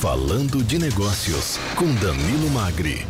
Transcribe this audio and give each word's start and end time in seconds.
Falando 0.00 0.62
de 0.62 0.78
Negócios, 0.78 1.58
com 1.74 1.92
Danilo 1.96 2.48
Magri. 2.50 3.04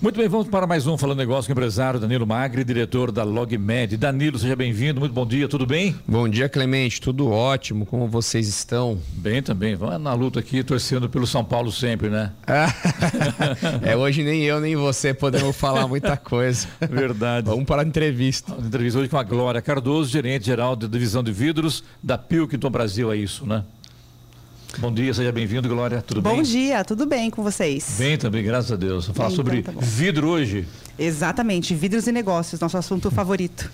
Muito 0.00 0.18
bem, 0.18 0.26
vamos 0.30 0.48
para 0.48 0.66
mais 0.66 0.86
um 0.86 0.96
Falando 0.96 1.18
Negócio 1.18 1.46
com 1.46 1.52
o 1.52 1.60
empresário 1.60 2.00
Danilo 2.00 2.26
Magri, 2.26 2.64
diretor 2.64 3.12
da 3.12 3.22
LogMed. 3.22 3.98
Danilo, 3.98 4.38
seja 4.38 4.56
bem-vindo, 4.56 4.98
muito 4.98 5.12
bom 5.12 5.26
dia, 5.26 5.46
tudo 5.46 5.66
bem? 5.66 5.94
Bom 6.08 6.26
dia, 6.26 6.48
Clemente, 6.48 7.02
tudo 7.02 7.30
ótimo, 7.30 7.84
como 7.84 8.08
vocês 8.08 8.48
estão? 8.48 8.98
Bem 9.12 9.42
também, 9.42 9.74
vamos 9.74 10.00
na 10.00 10.14
luta 10.14 10.40
aqui, 10.40 10.64
torcendo 10.64 11.06
pelo 11.06 11.26
São 11.26 11.44
Paulo 11.44 11.70
sempre, 11.70 12.08
né? 12.08 12.32
é, 13.84 13.94
hoje 13.94 14.24
nem 14.24 14.42
eu 14.42 14.60
nem 14.60 14.76
você 14.76 15.12
podemos 15.12 15.54
falar 15.54 15.86
muita 15.86 16.16
coisa. 16.16 16.66
Verdade. 16.80 17.46
Vamos 17.46 17.66
para 17.66 17.82
a 17.82 17.84
entrevista. 17.84 18.54
A 18.54 18.66
entrevista 18.66 19.00
hoje 19.00 19.10
com 19.10 19.18
a 19.18 19.22
Glória 19.22 19.60
Cardoso, 19.60 20.10
gerente 20.10 20.46
geral 20.46 20.76
da 20.76 20.86
divisão 20.86 21.22
de 21.22 21.30
vidros 21.30 21.84
da 22.02 22.16
Pilkington 22.16 22.70
Brasil, 22.70 23.12
é 23.12 23.18
isso, 23.18 23.44
né? 23.44 23.62
Bom 24.78 24.92
dia, 24.92 25.14
seja 25.14 25.30
bem-vindo, 25.30 25.68
Glória. 25.68 26.02
Tudo 26.02 26.20
Bom 26.20 26.30
bem? 26.30 26.38
Bom 26.38 26.42
dia, 26.42 26.84
tudo 26.84 27.06
bem 27.06 27.30
com 27.30 27.42
vocês? 27.42 27.96
Bem 27.98 28.18
também, 28.18 28.42
graças 28.42 28.72
a 28.72 28.76
Deus. 28.76 29.06
Vamos 29.06 29.16
falar 29.16 29.28
bem, 29.28 29.36
sobre 29.36 29.58
então 29.58 29.74
tá 29.74 29.80
vidro 29.80 30.28
hoje. 30.28 30.66
Exatamente, 30.98 31.74
vidros 31.74 32.06
e 32.06 32.12
negócios, 32.12 32.60
nosso 32.60 32.76
assunto 32.76 33.10
favorito. 33.10 33.70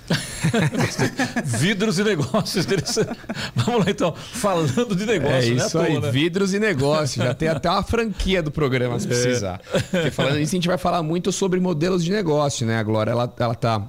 vidros 1.44 1.98
e 1.98 2.04
negócios, 2.04 2.64
interessante. 2.64 3.18
Vamos 3.54 3.84
lá 3.84 3.90
então, 3.90 4.14
falando 4.14 4.94
de 4.94 5.06
negócios. 5.06 5.46
É 5.46 5.54
né, 5.54 5.66
isso 5.66 5.78
aí, 5.78 6.00
né? 6.00 6.10
vidros 6.10 6.54
e 6.54 6.58
negócios. 6.58 7.24
Já 7.24 7.34
tem 7.34 7.48
até 7.48 7.70
uma 7.70 7.82
franquia 7.82 8.42
do 8.42 8.50
programa 8.50 8.98
se 8.98 9.06
precisar. 9.06 9.60
É. 9.72 9.80
Porque 9.80 10.10
falando 10.10 10.38
isso, 10.38 10.54
a 10.54 10.56
gente 10.56 10.68
vai 10.68 10.78
falar 10.78 11.02
muito 11.02 11.32
sobre 11.32 11.58
modelos 11.60 12.04
de 12.04 12.10
negócio, 12.10 12.66
né? 12.66 12.78
A 12.78 12.82
Glória, 12.82 13.10
ela, 13.10 13.32
ela 13.38 13.54
tá 13.54 13.82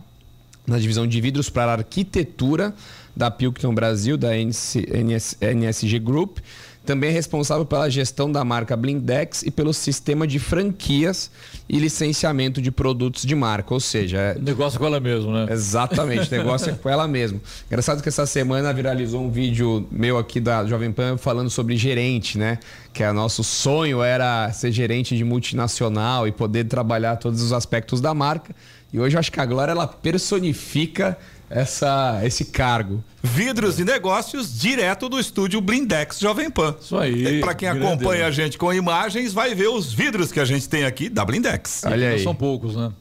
na 0.66 0.78
divisão 0.78 1.08
de 1.08 1.20
vidros 1.20 1.50
para 1.50 1.74
arquitetura 1.74 2.74
da 3.16 3.30
Pilkington 3.30 3.74
Brasil, 3.74 4.18
da 4.18 4.36
NS, 4.36 4.76
NS, 4.76 5.38
NSG 5.42 6.00
Group. 6.00 6.40
Também 6.86 7.12
é 7.12 7.14
responsável 7.14 7.64
pela 7.64 7.90
gestão 7.90 8.32
da 8.32 8.44
marca 8.44 8.76
Blindex 8.76 9.44
e 9.44 9.52
pelo 9.52 9.72
sistema 9.72 10.26
de 10.26 10.40
franquias 10.40 11.30
e 11.70 11.78
licenciamento 11.78 12.60
de 12.60 12.72
produtos 12.72 13.24
de 13.24 13.36
marca. 13.36 13.74
Ou 13.74 13.80
seja, 13.80 14.18
é... 14.18 14.40
negócio 14.40 14.80
com 14.80 14.86
ela 14.88 15.00
mesmo, 15.00 15.32
né? 15.32 15.48
Exatamente, 15.52 16.30
negócio 16.34 16.72
é 16.72 16.74
com 16.74 16.90
ela 16.90 17.08
mesmo. 17.08 17.40
Engraçado 17.68 18.02
que 18.02 18.10
essa 18.10 18.26
semana 18.26 18.74
viralizou 18.74 19.22
um 19.22 19.30
vídeo 19.30 19.88
meu 19.92 20.18
aqui 20.18 20.40
da 20.40 20.66
Jovem 20.66 20.92
Pan 20.92 21.18
falando 21.18 21.52
sobre 21.52 21.78
gerente, 21.78 22.38
né? 22.38 22.58
Que 22.92 23.04
é 23.04 23.12
nosso 23.12 23.44
sonho 23.44 24.02
era 24.02 24.52
ser 24.52 24.72
gerente 24.72 25.16
de 25.16 25.24
multinacional 25.24 26.28
e 26.28 26.32
poder 26.32 26.66
trabalhar 26.66 27.18
todos 27.18 27.42
os 27.42 27.54
aspectos 27.54 28.02
da 28.02 28.14
marca. 28.14 28.56
E 28.94 29.00
hoje 29.00 29.16
eu 29.16 29.20
acho 29.20 29.32
que 29.32 29.40
a 29.40 29.46
Glória 29.46 29.72
ela 29.72 29.88
personifica 29.88 31.18
essa, 31.50 32.22
esse 32.24 32.46
cargo. 32.46 33.04
Vidros 33.22 33.80
e 33.80 33.86
negócios 33.86 34.60
direto 34.60 35.08
do 35.08 35.20
estúdio 35.20 35.62
Blindex 35.62 36.20
Jovem 36.20 36.50
Pan. 36.50 36.76
Isso 36.80 36.98
aí. 36.98 37.40
Para 37.40 37.54
quem 37.54 37.68
acompanha 37.68 38.26
a 38.26 38.32
gente 38.32 38.58
com 38.58 38.74
imagens, 38.74 39.34
vai 39.34 39.54
ver 39.54 39.68
os 39.68 39.94
vidros 39.94 40.32
que 40.32 40.40
a 40.40 40.46
gente 40.46 40.68
tem 40.68 40.86
aqui 40.86 41.10
da 41.10 41.24
Blindex. 41.24 41.84
Olha 41.86 42.10
aí. 42.10 42.16
Não 42.18 42.24
são 42.24 42.36
poucos, 42.36 42.76
né? 42.76 42.92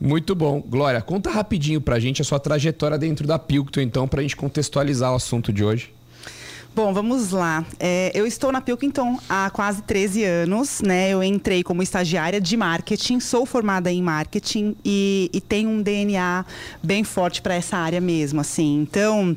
Muito 0.00 0.34
bom. 0.34 0.60
Glória, 0.60 1.00
conta 1.00 1.30
rapidinho 1.30 1.80
pra 1.80 2.00
gente 2.00 2.20
a 2.20 2.24
sua 2.24 2.40
trajetória 2.40 2.98
dentro 2.98 3.24
da 3.24 3.38
Pilkton, 3.38 3.80
então, 3.80 4.08
pra 4.08 4.20
gente 4.20 4.34
contextualizar 4.36 5.12
o 5.12 5.14
assunto 5.14 5.52
de 5.52 5.62
hoje. 5.62 5.92
Bom, 6.74 6.90
vamos 6.94 7.32
lá. 7.32 7.66
É, 7.78 8.10
eu 8.14 8.26
estou 8.26 8.50
na 8.50 8.58
Pilkington 8.58 9.18
há 9.28 9.50
quase 9.50 9.82
13 9.82 10.24
anos, 10.24 10.80
né? 10.80 11.10
Eu 11.10 11.22
entrei 11.22 11.62
como 11.62 11.82
estagiária 11.82 12.40
de 12.40 12.56
marketing, 12.56 13.20
sou 13.20 13.44
formada 13.44 13.92
em 13.92 14.00
marketing 14.00 14.74
e, 14.82 15.28
e 15.34 15.40
tenho 15.40 15.68
um 15.68 15.82
DNA 15.82 16.46
bem 16.82 17.04
forte 17.04 17.42
para 17.42 17.54
essa 17.54 17.76
área 17.76 18.00
mesmo, 18.00 18.40
assim. 18.40 18.80
Então, 18.80 19.36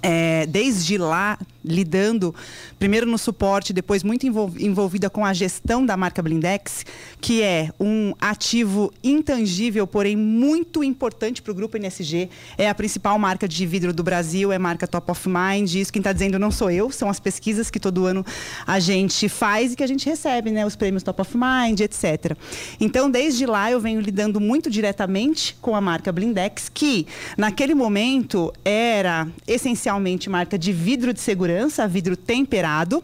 é, 0.00 0.46
desde 0.46 0.96
lá, 0.98 1.36
lidando 1.68 2.34
primeiro 2.78 3.06
no 3.06 3.18
suporte, 3.18 3.72
depois 3.72 4.02
muito 4.02 4.26
envolvida 4.26 5.10
com 5.10 5.24
a 5.24 5.32
gestão 5.32 5.84
da 5.84 5.96
marca 5.96 6.22
Blindex, 6.22 6.84
que 7.20 7.42
é 7.42 7.70
um 7.78 8.14
ativo 8.20 8.92
intangível, 9.02 9.86
porém 9.86 10.16
muito 10.16 10.82
importante 10.82 11.42
para 11.42 11.52
o 11.52 11.54
grupo 11.54 11.76
NSG. 11.76 12.28
É 12.56 12.68
a 12.68 12.74
principal 12.74 13.18
marca 13.18 13.46
de 13.46 13.66
vidro 13.66 13.92
do 13.92 14.02
Brasil, 14.02 14.52
é 14.52 14.58
marca 14.58 14.86
Top 14.86 15.10
of 15.10 15.28
Mind. 15.28 15.74
Isso 15.74 15.92
quem 15.92 16.00
está 16.00 16.12
dizendo 16.12 16.38
não 16.38 16.50
sou 16.50 16.70
eu, 16.70 16.90
são 16.90 17.08
as 17.08 17.20
pesquisas 17.20 17.70
que 17.70 17.78
todo 17.78 18.06
ano 18.06 18.24
a 18.66 18.78
gente 18.80 19.28
faz 19.28 19.72
e 19.72 19.76
que 19.76 19.82
a 19.82 19.86
gente 19.86 20.08
recebe, 20.08 20.50
né? 20.50 20.64
Os 20.64 20.76
prêmios 20.76 21.02
Top 21.02 21.20
of 21.20 21.36
Mind, 21.36 21.80
etc. 21.80 22.36
Então, 22.80 23.10
desde 23.10 23.44
lá, 23.46 23.70
eu 23.70 23.80
venho 23.80 24.00
lidando 24.00 24.40
muito 24.40 24.70
diretamente 24.70 25.56
com 25.60 25.74
a 25.74 25.80
marca 25.80 26.12
Blindex, 26.12 26.70
que 26.72 27.06
naquele 27.36 27.74
momento 27.74 28.52
era 28.64 29.28
essencialmente 29.46 30.30
marca 30.30 30.58
de 30.58 30.72
vidro 30.72 31.12
de 31.12 31.20
segurança 31.20 31.57
segurança, 31.58 31.88
vidro 31.88 32.16
temperado. 32.16 33.02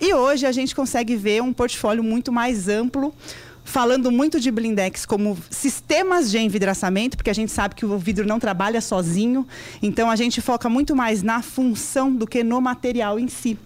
E 0.00 0.14
hoje 0.14 0.46
a 0.46 0.52
gente 0.52 0.74
consegue 0.74 1.14
ver 1.14 1.42
um 1.42 1.52
portfólio 1.52 2.02
muito 2.02 2.32
mais 2.32 2.68
amplo, 2.68 3.14
falando 3.62 4.10
muito 4.10 4.40
de 4.40 4.50
blindex 4.50 5.04
como 5.04 5.36
sistemas 5.50 6.30
de 6.30 6.38
envidraçamento, 6.38 7.16
porque 7.16 7.30
a 7.30 7.34
gente 7.34 7.52
sabe 7.52 7.74
que 7.74 7.84
o 7.84 7.98
vidro 7.98 8.26
não 8.26 8.40
trabalha 8.40 8.80
sozinho, 8.80 9.46
então 9.82 10.10
a 10.10 10.16
gente 10.16 10.40
foca 10.40 10.68
muito 10.68 10.96
mais 10.96 11.22
na 11.22 11.42
função 11.42 12.12
do 12.12 12.26
que 12.26 12.42
no 12.42 12.60
material 12.60 13.18
em 13.18 13.28
si. 13.28 13.58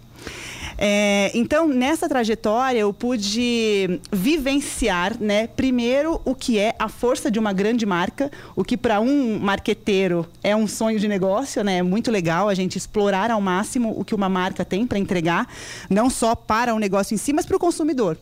É, 0.78 1.30
então, 1.34 1.66
nessa 1.66 2.08
trajetória, 2.08 2.78
eu 2.80 2.92
pude 2.92 4.00
vivenciar, 4.12 5.16
né, 5.18 5.46
primeiro, 5.46 6.20
o 6.24 6.34
que 6.34 6.58
é 6.58 6.74
a 6.78 6.88
força 6.88 7.30
de 7.30 7.38
uma 7.38 7.52
grande 7.52 7.86
marca, 7.86 8.30
o 8.54 8.62
que 8.62 8.76
para 8.76 9.00
um 9.00 9.38
marqueteiro 9.38 10.26
é 10.42 10.54
um 10.54 10.66
sonho 10.66 11.00
de 11.00 11.08
negócio, 11.08 11.64
né? 11.64 11.78
É 11.78 11.82
muito 11.82 12.10
legal 12.10 12.48
a 12.48 12.54
gente 12.54 12.76
explorar 12.76 13.30
ao 13.30 13.40
máximo 13.40 13.94
o 13.98 14.04
que 14.04 14.14
uma 14.14 14.28
marca 14.28 14.64
tem 14.64 14.86
para 14.86 14.98
entregar, 14.98 15.48
não 15.88 16.10
só 16.10 16.34
para 16.34 16.74
o 16.74 16.78
negócio 16.78 17.14
em 17.14 17.18
si, 17.18 17.32
mas 17.32 17.46
para 17.46 17.56
o 17.56 17.60
consumidor. 17.60 18.18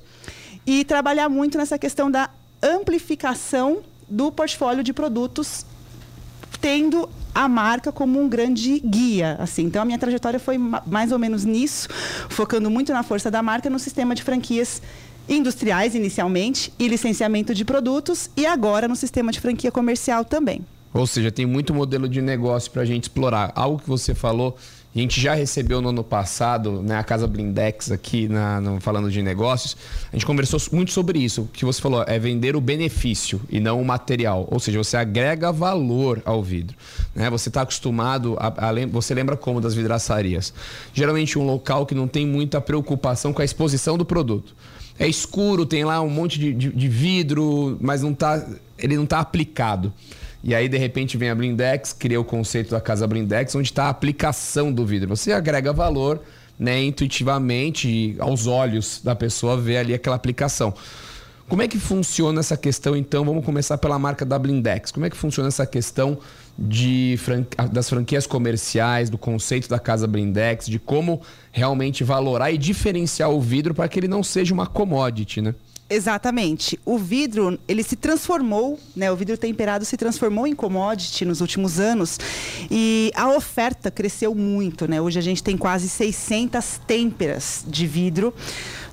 E 0.67 0.85
trabalhar 0.85 1.29
muito 1.29 1.59
nessa 1.59 1.79
questão 1.79 2.11
da 2.11 2.31
amplificação 2.63 3.83
do 4.09 4.31
portfólio 4.31 4.83
de 4.83 4.93
produtos, 4.93 5.67
tendo 6.61 7.09
a 7.35 7.49
marca 7.49 7.91
como 7.91 8.21
um 8.21 8.29
grande 8.29 8.79
guia, 8.81 9.37
assim. 9.41 9.65
Então 9.65 9.83
a 9.83 9.85
minha 9.85 9.99
trajetória 9.99 10.39
foi 10.39 10.57
mais 10.59 11.11
ou 11.13 11.19
menos 11.19 11.45
nisso, 11.45 11.89
focando 12.29 12.71
muito 12.71 12.93
na 12.93 13.03
força 13.03 13.31
da 13.31 13.43
marca 13.43 13.69
no 13.69 13.79
sistema 13.79 14.15
de 14.15 14.23
franquias 14.23 14.81
industriais 15.29 15.95
inicialmente 15.95 16.73
e 16.79 16.87
licenciamento 16.87 17.55
de 17.55 17.65
produtos 17.65 18.31
e 18.37 18.47
agora 18.47 18.87
no 18.87 18.95
sistema 18.95 19.33
de 19.33 19.41
franquia 19.41 19.73
comercial 19.73 20.25
também. 20.25 20.65
Ou 20.95 21.07
seja, 21.07 21.31
tem 21.31 21.45
muito 21.45 21.75
modelo 21.75 22.09
de 22.09 22.23
negócio 22.23 22.71
para 22.71 22.83
a 22.83 22.87
gente 22.87 23.05
explorar. 23.05 23.53
Algo 23.55 23.81
que 23.81 23.89
você 23.89 24.15
falou 24.15 24.57
a 24.95 24.99
gente 25.01 25.21
já 25.21 25.35
recebeu 25.35 25.83
no 25.83 25.89
ano 25.89 26.05
passado, 26.05 26.81
né, 26.81 26.97
a 26.97 27.03
Casa 27.03 27.27
Blindex 27.27 27.91
aqui, 27.91 28.29
na, 28.29 28.61
no, 28.61 28.81
falando 28.81 29.11
de 29.11 29.21
negócios. 29.23 29.77
A 30.13 30.15
gente 30.15 30.25
conversou 30.25 30.61
muito 30.71 30.93
sobre 30.93 31.19
isso. 31.19 31.43
O 31.43 31.49
que 31.49 31.65
você 31.65 31.83
falou 31.83 32.05
é 32.07 32.17
vender 32.17 32.55
o 32.55 32.61
benefício 32.61 33.41
e 33.51 33.59
não 33.59 33.83
o 33.83 33.85
material. 33.85 34.47
Ou 34.49 34.61
seja, 34.61 34.79
você 34.79 34.97
agrega 34.97 35.51
valor 35.51 36.23
ao 36.25 36.41
vidro. 36.45 36.77
Né? 37.13 37.29
Você 37.29 37.49
está 37.49 37.63
acostumado, 37.63 38.37
a, 38.39 38.47
a, 38.47 38.87
você 38.89 39.13
lembra 39.15 39.37
como 39.37 39.61
das 39.61 39.75
vidraçarias. 39.75 40.55
Geralmente 40.93 41.37
um 41.41 41.45
local 41.45 41.87
que 41.87 41.95
não 41.95 42.07
tem 42.07 42.25
muita 42.25 42.61
preocupação 42.61 43.33
com 43.33 43.43
a 43.43 43.45
exposição 43.45 43.99
do 43.99 44.05
produto. 44.05 44.55
É 44.97 45.09
escuro, 45.09 45.67
tem 45.67 45.85
lá 45.85 46.01
um 46.01 46.09
monte 46.09 46.39
de, 46.39 46.55
de, 46.55 46.71
de 46.71 46.89
vidro, 46.89 47.77
mas 47.81 48.01
não 48.01 48.15
tá, 48.15 48.47
ele 48.79 48.95
não 48.95 49.03
está 49.03 49.19
aplicado. 49.19 49.93
E 50.47 50.55
aí, 50.55 50.69
de 50.69 50.77
repente, 50.77 51.17
vem 51.17 51.31
a 51.31 51.35
Blindex, 51.35 51.95
cria 51.95 52.21
o 52.21 52.25
conceito 52.25 52.73
da 52.73 52.81
casa 52.81 53.07
Blindex, 53.07 53.55
onde 53.55 53.71
está 53.71 53.85
a 53.85 53.89
aplicação 53.89 54.71
do 54.71 54.85
vidro. 54.85 55.09
Você 55.09 55.33
agrega 55.33 55.73
valor 55.73 56.21
né, 56.59 56.85
intuitivamente, 56.85 58.15
aos 58.19 58.47
olhos 58.47 59.01
da 59.03 59.17
pessoa, 59.17 59.57
ver 59.57 59.79
ali 59.79 59.95
aquela 59.95 60.17
aplicação. 60.17 60.75
Como 61.49 61.63
é 61.63 61.69
que 61.69 61.79
funciona 61.79 62.41
essa 62.41 62.59
questão, 62.59 62.95
então? 62.95 63.25
Vamos 63.25 63.43
começar 63.43 63.79
pela 63.79 63.99
marca 63.99 64.25
da 64.25 64.39
Blindex. 64.39 64.91
Como 64.91 65.07
é 65.07 65.11
que 65.11 65.17
funciona 65.17 65.49
essa 65.49 65.65
questão 65.65 66.19
de 66.59 67.19
das 67.73 67.89
franquias 67.89 68.27
comerciais, 68.27 69.09
do 69.09 69.17
conceito 69.17 69.69
da 69.69 69.79
casa 69.79 70.07
Blindex, 70.07 70.67
de 70.67 70.79
como 70.79 71.23
realmente 71.53 72.05
valorar 72.05 72.53
e 72.53 72.59
diferenciar 72.59 73.31
o 73.31 73.41
vidro 73.41 73.75
para 73.75 73.89
que 73.89 73.99
ele 73.99 74.09
não 74.09 74.23
seja 74.23 74.53
uma 74.53 74.67
commodity, 74.67 75.41
né? 75.41 75.55
Exatamente. 75.89 76.81
O 76.85 76.97
vidro, 76.97 77.59
ele 77.69 77.83
se 77.83 77.95
transformou, 77.95 78.79
né? 78.97 79.13
O 79.13 79.17
vidro 79.17 79.37
temperado 79.37 79.85
se 79.85 79.97
transformou 79.97 80.47
em 80.47 80.55
commodity 80.55 81.27
nos 81.27 81.43
últimos 81.43 81.79
anos 81.79 82.19
e 82.71 83.13
a 83.15 83.29
oferta 83.29 83.91
cresceu 83.91 84.35
muito, 84.35 84.89
né? 84.89 85.01
Hoje 85.01 85.19
a 85.19 85.23
gente 85.23 85.43
tem 85.43 85.59
quase 85.59 85.89
600 85.89 86.81
têmperas 86.87 87.65
de 87.69 87.87
vidro 87.87 88.33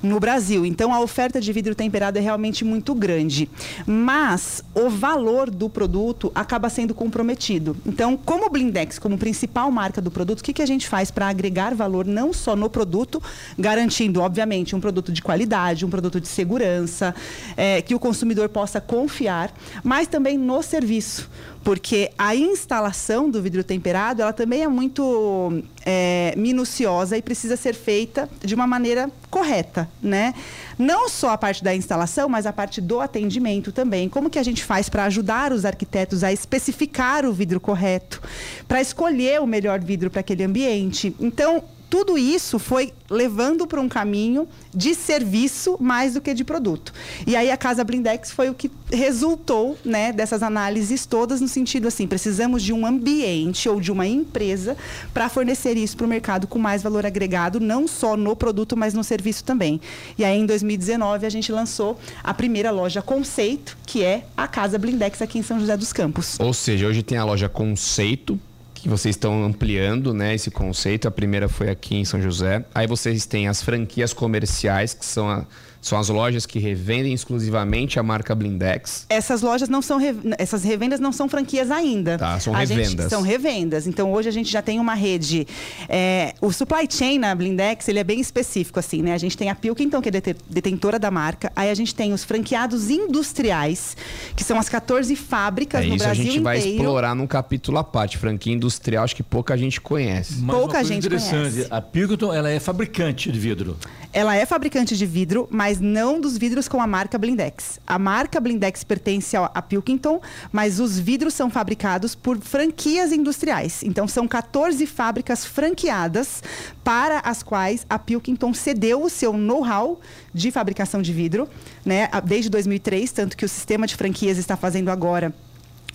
no 0.01 0.19
Brasil. 0.19 0.65
Então 0.65 0.93
a 0.93 0.99
oferta 0.99 1.39
de 1.39 1.51
vidro 1.53 1.75
temperado 1.75 2.17
é 2.17 2.21
realmente 2.21 2.63
muito 2.65 2.93
grande, 2.95 3.49
mas 3.85 4.63
o 4.73 4.89
valor 4.89 5.49
do 5.49 5.69
produto 5.69 6.31
acaba 6.33 6.69
sendo 6.69 6.93
comprometido. 6.93 7.75
Então, 7.85 8.17
como 8.17 8.49
Blindex, 8.49 8.97
como 8.99 9.17
principal 9.17 9.69
marca 9.71 10.01
do 10.01 10.11
produto, 10.11 10.39
o 10.39 10.43
que, 10.43 10.53
que 10.53 10.61
a 10.61 10.65
gente 10.65 10.87
faz 10.87 11.11
para 11.11 11.27
agregar 11.27 11.75
valor 11.75 12.05
não 12.05 12.33
só 12.33 12.55
no 12.55 12.69
produto, 12.69 13.21
garantindo, 13.57 14.21
obviamente, 14.21 14.75
um 14.75 14.79
produto 14.79 15.11
de 15.11 15.21
qualidade, 15.21 15.85
um 15.85 15.89
produto 15.89 16.19
de 16.19 16.27
segurança, 16.27 17.13
é, 17.55 17.81
que 17.81 17.93
o 17.93 17.99
consumidor 17.99 18.49
possa 18.49 18.81
confiar, 18.81 19.53
mas 19.83 20.07
também 20.07 20.37
no 20.37 20.61
serviço 20.61 21.29
porque 21.63 22.11
a 22.17 22.35
instalação 22.35 23.29
do 23.29 23.41
vidro 23.41 23.63
temperado 23.63 24.21
ela 24.21 24.33
também 24.33 24.63
é 24.63 24.67
muito 24.67 25.61
é, 25.85 26.33
minuciosa 26.35 27.17
e 27.17 27.21
precisa 27.21 27.55
ser 27.55 27.75
feita 27.75 28.27
de 28.43 28.55
uma 28.55 28.65
maneira 28.65 29.11
correta, 29.31 29.89
né? 30.03 30.35
Não 30.77 31.09
só 31.09 31.29
a 31.29 31.37
parte 31.37 31.63
da 31.63 31.73
instalação, 31.73 32.27
mas 32.27 32.45
a 32.45 32.51
parte 32.51 32.81
do 32.81 32.99
atendimento 32.99 33.71
também. 33.71 34.09
Como 34.09 34.29
que 34.29 34.37
a 34.37 34.43
gente 34.43 34.63
faz 34.63 34.89
para 34.89 35.05
ajudar 35.05 35.53
os 35.53 35.65
arquitetos 35.65 36.23
a 36.23 36.31
especificar 36.31 37.25
o 37.25 37.31
vidro 37.31 37.59
correto, 37.59 38.21
para 38.67 38.81
escolher 38.81 39.41
o 39.41 39.47
melhor 39.47 39.79
vidro 39.79 40.11
para 40.11 40.19
aquele 40.19 40.43
ambiente. 40.43 41.15
Então, 41.19 41.63
tudo 41.91 42.17
isso 42.17 42.57
foi 42.57 42.93
levando 43.09 43.67
para 43.67 43.81
um 43.81 43.89
caminho 43.89 44.47
de 44.73 44.95
serviço 44.95 45.75
mais 45.77 46.13
do 46.13 46.21
que 46.21 46.33
de 46.33 46.45
produto. 46.45 46.93
E 47.27 47.35
aí 47.35 47.51
a 47.51 47.57
Casa 47.57 47.83
Blindex 47.83 48.31
foi 48.31 48.49
o 48.49 48.53
que 48.53 48.71
resultou 48.89 49.77
né, 49.83 50.13
dessas 50.13 50.41
análises 50.41 51.05
todas 51.05 51.41
no 51.41 51.49
sentido 51.49 51.89
assim, 51.89 52.07
precisamos 52.07 52.63
de 52.63 52.71
um 52.71 52.85
ambiente 52.85 53.67
ou 53.67 53.81
de 53.81 53.91
uma 53.91 54.07
empresa 54.07 54.77
para 55.13 55.27
fornecer 55.27 55.75
isso 55.75 55.97
para 55.97 56.05
o 56.05 56.09
mercado 56.09 56.47
com 56.47 56.57
mais 56.57 56.81
valor 56.81 57.05
agregado, 57.05 57.59
não 57.59 57.85
só 57.89 58.15
no 58.15 58.37
produto, 58.37 58.77
mas 58.77 58.93
no 58.93 59.03
serviço 59.03 59.43
também. 59.43 59.81
E 60.17 60.23
aí 60.23 60.39
em 60.39 60.45
2019 60.45 61.25
a 61.25 61.29
gente 61.29 61.51
lançou 61.51 61.99
a 62.23 62.33
primeira 62.33 62.71
loja 62.71 63.01
conceito, 63.01 63.77
que 63.85 64.01
é 64.01 64.23
a 64.37 64.47
Casa 64.47 64.79
Blindex 64.79 65.21
aqui 65.21 65.39
em 65.39 65.43
São 65.43 65.59
José 65.59 65.75
dos 65.75 65.91
Campos. 65.91 66.39
Ou 66.39 66.53
seja, 66.53 66.87
hoje 66.87 67.03
tem 67.03 67.17
a 67.17 67.25
loja 67.25 67.49
conceito, 67.49 68.39
que 68.81 68.89
vocês 68.89 69.15
estão 69.15 69.43
ampliando 69.45 70.13
né, 70.13 70.33
esse 70.33 70.49
conceito. 70.49 71.07
A 71.07 71.11
primeira 71.11 71.47
foi 71.47 71.69
aqui 71.69 71.95
em 71.95 72.03
São 72.03 72.19
José. 72.19 72.65
Aí 72.73 72.87
vocês 72.87 73.25
têm 73.27 73.47
as 73.47 73.61
franquias 73.61 74.11
comerciais, 74.11 74.93
que 74.93 75.05
são 75.05 75.29
a, 75.29 75.45
são 75.81 75.97
as 75.97 76.09
lojas 76.09 76.45
que 76.45 76.59
revendem 76.59 77.13
exclusivamente 77.13 77.99
a 77.99 78.03
marca 78.03 78.35
Blindex. 78.35 79.05
Essas 79.09 79.41
lojas 79.41 79.67
não 79.67 79.81
são 79.81 79.97
re... 79.97 80.15
essas 80.37 80.63
revendas 80.63 80.99
não 80.99 81.11
são 81.11 81.27
franquias 81.27 81.71
ainda. 81.71 82.17
Tá, 82.17 82.39
são 82.39 82.53
a 82.53 82.59
revendas. 82.59 82.89
Gente, 82.89 83.09
são 83.09 83.21
revendas. 83.21 83.87
Então 83.87 84.11
hoje 84.13 84.29
a 84.29 84.31
gente 84.31 84.51
já 84.51 84.61
tem 84.61 84.79
uma 84.79 84.93
rede. 84.93 85.47
É... 85.89 86.35
o 86.39 86.51
supply 86.51 86.87
chain 86.89 87.17
na 87.17 87.33
Blindex 87.33 87.87
ele 87.87 87.99
é 87.99 88.03
bem 88.03 88.19
específico 88.19 88.79
assim, 88.79 89.01
né? 89.01 89.13
A 89.13 89.17
gente 89.17 89.35
tem 89.35 89.49
a 89.49 89.55
Pilkington 89.55 90.01
que 90.01 90.09
é 90.09 90.35
detentora 90.49 90.99
da 90.99 91.09
marca. 91.09 91.51
Aí 91.55 91.69
a 91.69 91.73
gente 91.73 91.95
tem 91.95 92.13
os 92.13 92.23
franqueados 92.23 92.89
industriais 92.89 93.97
que 94.35 94.43
são 94.43 94.59
as 94.59 94.69
14 94.69 95.15
fábricas 95.15 95.83
é 95.83 95.87
no 95.87 95.95
isso 95.95 96.05
Brasil 96.05 96.23
a 96.23 96.25
gente 96.27 96.39
vai 96.39 96.57
inteiro. 96.59 96.77
explorar 96.77 97.15
num 97.15 97.27
capítulo 97.27 97.77
à 97.79 97.83
parte. 97.83 98.17
Franquia 98.17 98.53
industrial 98.53 99.03
acho 99.03 99.15
que 99.15 99.23
pouca 99.23 99.57
gente 99.57 99.81
conhece. 99.81 100.35
Mas 100.41 100.55
Pouca 100.55 100.57
uma 100.57 100.71
coisa 100.73 100.93
gente 100.93 101.05
interessante, 101.05 101.51
conhece. 101.53 101.67
a 101.71 101.81
Pilkington 101.81 102.33
ela 102.33 102.49
é 102.49 102.59
fabricante 102.59 103.31
de 103.31 103.39
vidro. 103.39 103.77
Ela 104.13 104.35
é 104.35 104.45
fabricante 104.45 104.97
de 104.97 105.05
vidro, 105.05 105.47
mas 105.49 105.70
não 105.79 106.19
dos 106.19 106.37
vidros 106.37 106.67
com 106.67 106.81
a 106.81 106.87
marca 106.87 107.17
Blindex. 107.17 107.79
A 107.85 107.97
marca 107.97 108.39
Blindex 108.39 108.83
pertence 108.83 109.35
a 109.35 109.61
Pilkington, 109.61 110.21
mas 110.51 110.79
os 110.79 110.99
vidros 110.99 111.33
são 111.33 111.49
fabricados 111.49 112.15
por 112.15 112.39
franquias 112.39 113.11
industriais. 113.11 113.83
Então 113.83 114.07
são 114.07 114.27
14 114.27 114.85
fábricas 114.85 115.45
franqueadas 115.45 116.43
para 116.83 117.19
as 117.19 117.43
quais 117.43 117.85
a 117.89 117.99
Pilkington 117.99 118.53
cedeu 118.53 119.03
o 119.03 119.09
seu 119.09 119.33
know-how 119.33 119.99
de 120.33 120.51
fabricação 120.51 121.01
de 121.01 121.13
vidro, 121.13 121.47
né, 121.85 122.09
desde 122.25 122.49
2003, 122.49 123.11
tanto 123.11 123.37
que 123.37 123.45
o 123.45 123.49
sistema 123.49 123.85
de 123.85 123.95
franquias 123.95 124.37
está 124.37 124.57
fazendo 124.57 124.89
agora 124.89 125.33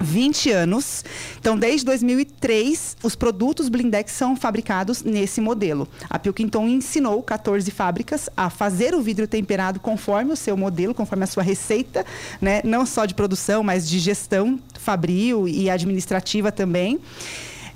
20 0.00 0.50
anos. 0.50 1.04
Então, 1.38 1.58
desde 1.58 1.84
2003, 1.87 2.96
os 3.02 3.14
produtos 3.14 3.69
Blindex 3.69 4.12
são 4.12 4.37
fabricados 4.37 5.02
nesse 5.02 5.40
modelo. 5.40 5.88
A 6.08 6.19
Pilkington 6.19 6.66
ensinou 6.69 7.22
14 7.22 7.70
fábricas 7.70 8.28
a 8.37 8.50
fazer 8.50 8.94
o 8.94 9.00
vidro 9.00 9.26
temperado 9.26 9.81
conforme 9.81 10.32
o 10.32 10.37
seu 10.37 10.56
modelo, 10.56 10.94
conforme 10.94 11.25
a 11.25 11.26
sua 11.26 11.43
receita, 11.43 12.04
né? 12.40 12.60
não 12.64 12.84
só 12.87 13.04
de 13.04 13.14
produção, 13.14 13.62
mas 13.62 13.88
de 13.88 13.98
gestão 13.98 14.58
fabril 14.78 15.48
e 15.48 15.69
administrativa 15.70 16.52
também. 16.52 17.00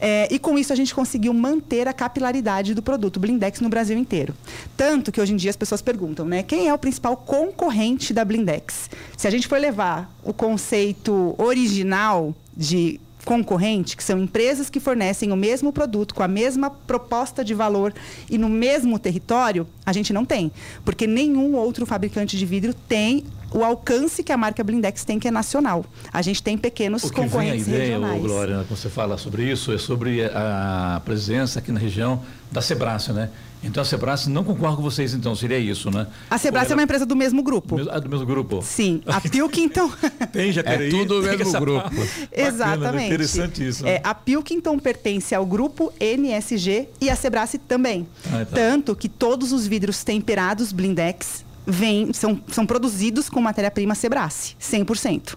É, 0.00 0.26
e 0.30 0.38
com 0.38 0.58
isso 0.58 0.72
a 0.72 0.76
gente 0.76 0.94
conseguiu 0.94 1.34
manter 1.34 1.86
a 1.86 1.92
capilaridade 1.92 2.74
do 2.74 2.82
produto 2.82 3.20
Blindex 3.20 3.60
no 3.60 3.68
Brasil 3.68 3.98
inteiro. 3.98 4.34
Tanto 4.76 5.12
que 5.12 5.20
hoje 5.20 5.34
em 5.34 5.36
dia 5.36 5.50
as 5.50 5.56
pessoas 5.56 5.82
perguntam, 5.82 6.24
né? 6.24 6.42
Quem 6.42 6.68
é 6.68 6.74
o 6.74 6.78
principal 6.78 7.16
concorrente 7.16 8.14
da 8.14 8.24
Blindex? 8.24 8.88
Se 9.16 9.28
a 9.28 9.30
gente 9.30 9.46
for 9.46 9.60
levar 9.60 10.10
o 10.24 10.32
conceito 10.32 11.34
original 11.36 12.34
de 12.56 12.98
concorrente, 13.24 13.96
que 13.96 14.02
são 14.02 14.18
empresas 14.18 14.70
que 14.70 14.80
fornecem 14.80 15.30
o 15.30 15.36
mesmo 15.36 15.72
produto 15.72 16.14
com 16.14 16.22
a 16.22 16.28
mesma 16.28 16.70
proposta 16.70 17.44
de 17.44 17.54
valor 17.54 17.92
e 18.30 18.38
no 18.38 18.48
mesmo 18.48 18.98
território, 18.98 19.66
a 19.84 19.92
gente 19.92 20.12
não 20.12 20.24
tem, 20.24 20.50
porque 20.84 21.06
nenhum 21.06 21.54
outro 21.54 21.84
fabricante 21.84 22.38
de 22.38 22.46
vidro 22.46 22.72
tem 22.72 23.24
o 23.52 23.64
alcance 23.64 24.22
que 24.22 24.32
a 24.32 24.36
marca 24.36 24.62
Blindex 24.62 25.04
tem, 25.04 25.18
que 25.18 25.28
é 25.28 25.30
nacional. 25.30 25.84
A 26.12 26.22
gente 26.22 26.42
tem 26.42 26.56
pequenos 26.56 27.02
O 27.04 27.08
que 27.10 27.14
vem 27.16 27.24
a 27.24 27.28
concorrentes 27.28 27.66
ideia, 27.68 27.82
regionais. 27.94 28.22
Glória, 28.22 28.64
quando 28.68 28.78
você 28.78 28.88
fala 28.88 29.16
sobre 29.18 29.50
isso, 29.50 29.72
é 29.72 29.78
sobre 29.78 30.24
a 30.24 31.00
presença 31.04 31.58
aqui 31.58 31.72
na 31.72 31.80
região 31.80 32.22
da 32.50 32.60
Sebrae, 32.60 32.98
né? 33.12 33.30
Então 33.62 33.82
a 33.82 33.84
Sebrae 33.84 34.16
não 34.28 34.42
concorre 34.42 34.74
com 34.76 34.82
vocês, 34.82 35.12
então, 35.12 35.36
seria 35.36 35.58
isso, 35.58 35.90
né? 35.90 36.06
A 36.30 36.38
Sebrae 36.38 36.62
Ou 36.64 36.64
é 36.64 36.68
uma 36.70 36.74
ela- 36.76 36.82
empresa 36.84 37.04
do 37.04 37.14
mesmo 37.14 37.42
grupo. 37.42 37.76
do 37.76 37.76
mesmo, 37.76 37.90
ah, 37.92 37.98
do 38.00 38.08
mesmo 38.08 38.24
grupo? 38.24 38.62
Sim, 38.62 39.02
a 39.06 39.20
Pilkington. 39.28 39.90
Tem 40.32 40.50
Jacareí, 40.50 40.88
É 40.88 40.90
tudo 40.90 41.20
o 41.20 41.22
mesmo 41.22 41.60
grupo. 41.60 41.90
né? 41.92 42.08
Exatamente. 42.32 43.06
Interessante 43.06 43.66
isso. 43.68 43.84
né? 43.84 43.96
É, 43.96 44.00
a 44.02 44.14
Pilkington 44.14 44.78
pertence 44.78 45.34
ao 45.34 45.44
grupo 45.44 45.92
NSG 46.00 46.88
e 47.02 47.10
a 47.10 47.14
Sebrae 47.16 47.58
também. 47.68 48.06
Ah, 48.32 48.46
tá. 48.46 48.56
Tanto 48.56 48.96
que 48.96 49.10
todos 49.10 49.52
os 49.52 49.66
vidros 49.66 50.02
temperados 50.04 50.72
Blindex 50.72 51.44
vêm, 51.66 52.12
são, 52.12 52.40
são 52.48 52.66
produzidos 52.66 53.28
com 53.28 53.40
matéria-prima 53.40 53.94
Sebrae, 53.94 54.28
100%. 54.28 55.36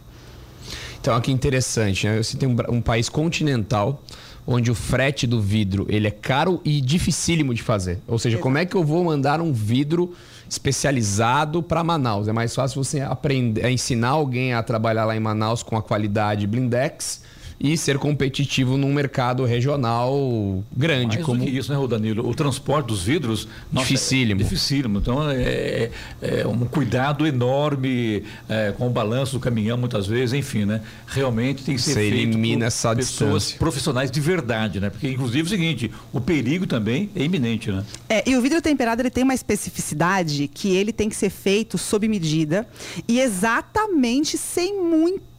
Então, 1.00 1.16
aqui 1.16 1.32
interessante, 1.32 2.08
né? 2.08 2.22
Você 2.22 2.38
tem 2.38 2.48
um, 2.48 2.56
um 2.70 2.82
país 2.82 3.10
continental 3.10 4.02
onde 4.46 4.72
o 4.72 4.76
frete 4.76 5.26
do 5.26 5.42
vidro 5.42 5.86
ele 5.90 6.08
é 6.08 6.12
caro 6.12 6.62
e 6.64 6.82
dificílimo 6.82 7.54
de 7.54 7.62
fazer. 7.62 8.00
Ou 8.08 8.20
seja, 8.20 8.38
como 8.38 8.58
é 8.58 8.66
que 8.66 8.76
eu 8.76 8.84
vou 8.84 9.04
mandar 9.04 9.42
um 9.42 9.54
vidro 9.54 10.14
especializado 10.50 11.64
para 11.64 11.84
Manaus? 11.84 12.28
É 12.28 12.34
mais 12.34 12.54
fácil 12.54 12.84
você 12.84 13.02
aprender, 13.02 13.70
ensinar 13.70 14.10
alguém 14.10 14.54
a 14.54 14.62
trabalhar 14.62 15.06
lá 15.06 15.16
em 15.16 15.20
Manaus 15.20 15.64
com 15.64 15.78
a 15.78 15.82
qualidade 15.82 16.48
Blindex 16.48 17.22
e 17.64 17.78
ser 17.78 17.98
competitivo 17.98 18.76
num 18.76 18.94
mercado 18.94 19.46
regional 19.46 20.62
grande 20.76 21.16
Mais 21.16 21.26
como 21.26 21.40
do 21.40 21.46
que 21.46 21.58
isso, 21.58 21.72
né, 21.72 21.78
Rô 21.78 21.88
Danilo? 21.88 22.28
O 22.28 22.36
transporte 22.36 22.88
dos 22.88 23.04
vidros... 23.04 23.48
Dificílimo. 23.72 24.42
É 24.42 24.44
dificílimo. 24.44 25.00
Então, 25.00 25.30
é, 25.32 25.90
é 26.22 26.46
um 26.46 26.60
cuidado 26.66 27.26
enorme 27.26 28.24
é, 28.50 28.74
com 28.78 28.88
o 28.88 28.90
balanço 28.90 29.34
do 29.34 29.40
caminhão, 29.40 29.78
muitas 29.78 30.06
vezes, 30.06 30.34
enfim, 30.34 30.66
né? 30.66 30.82
Realmente 31.08 31.64
tem 31.64 31.76
que 31.76 31.82
ser 31.82 31.94
Você 31.94 32.00
feito 32.02 32.16
elimina 32.16 32.60
por 32.60 32.68
essa 32.68 32.94
pessoas 32.94 33.44
distância. 33.44 33.60
profissionais 33.60 34.12
de 34.12 34.20
verdade, 34.20 34.82
né? 34.82 34.90
Porque, 34.90 35.10
inclusive, 35.10 35.40
é 35.40 35.46
o 35.46 35.50
seguinte, 35.50 35.92
o 36.12 36.20
perigo 36.20 36.68
também 36.68 37.10
é 37.16 37.24
iminente, 37.24 37.72
né? 37.72 37.86
É, 38.10 38.30
e 38.30 38.36
o 38.36 38.42
vidro 38.42 38.62
temperado 38.62 39.02
ele 39.02 39.10
tem 39.10 39.24
uma 39.24 39.34
especificidade 39.34 40.50
que 40.54 40.76
ele 40.76 40.92
tem 40.92 41.08
que 41.08 41.16
ser 41.16 41.30
feito 41.30 41.78
sob 41.78 42.10
medida 42.10 42.68
e 43.08 43.22
exatamente 43.22 44.38
sem 44.38 44.82
muito 44.82 45.33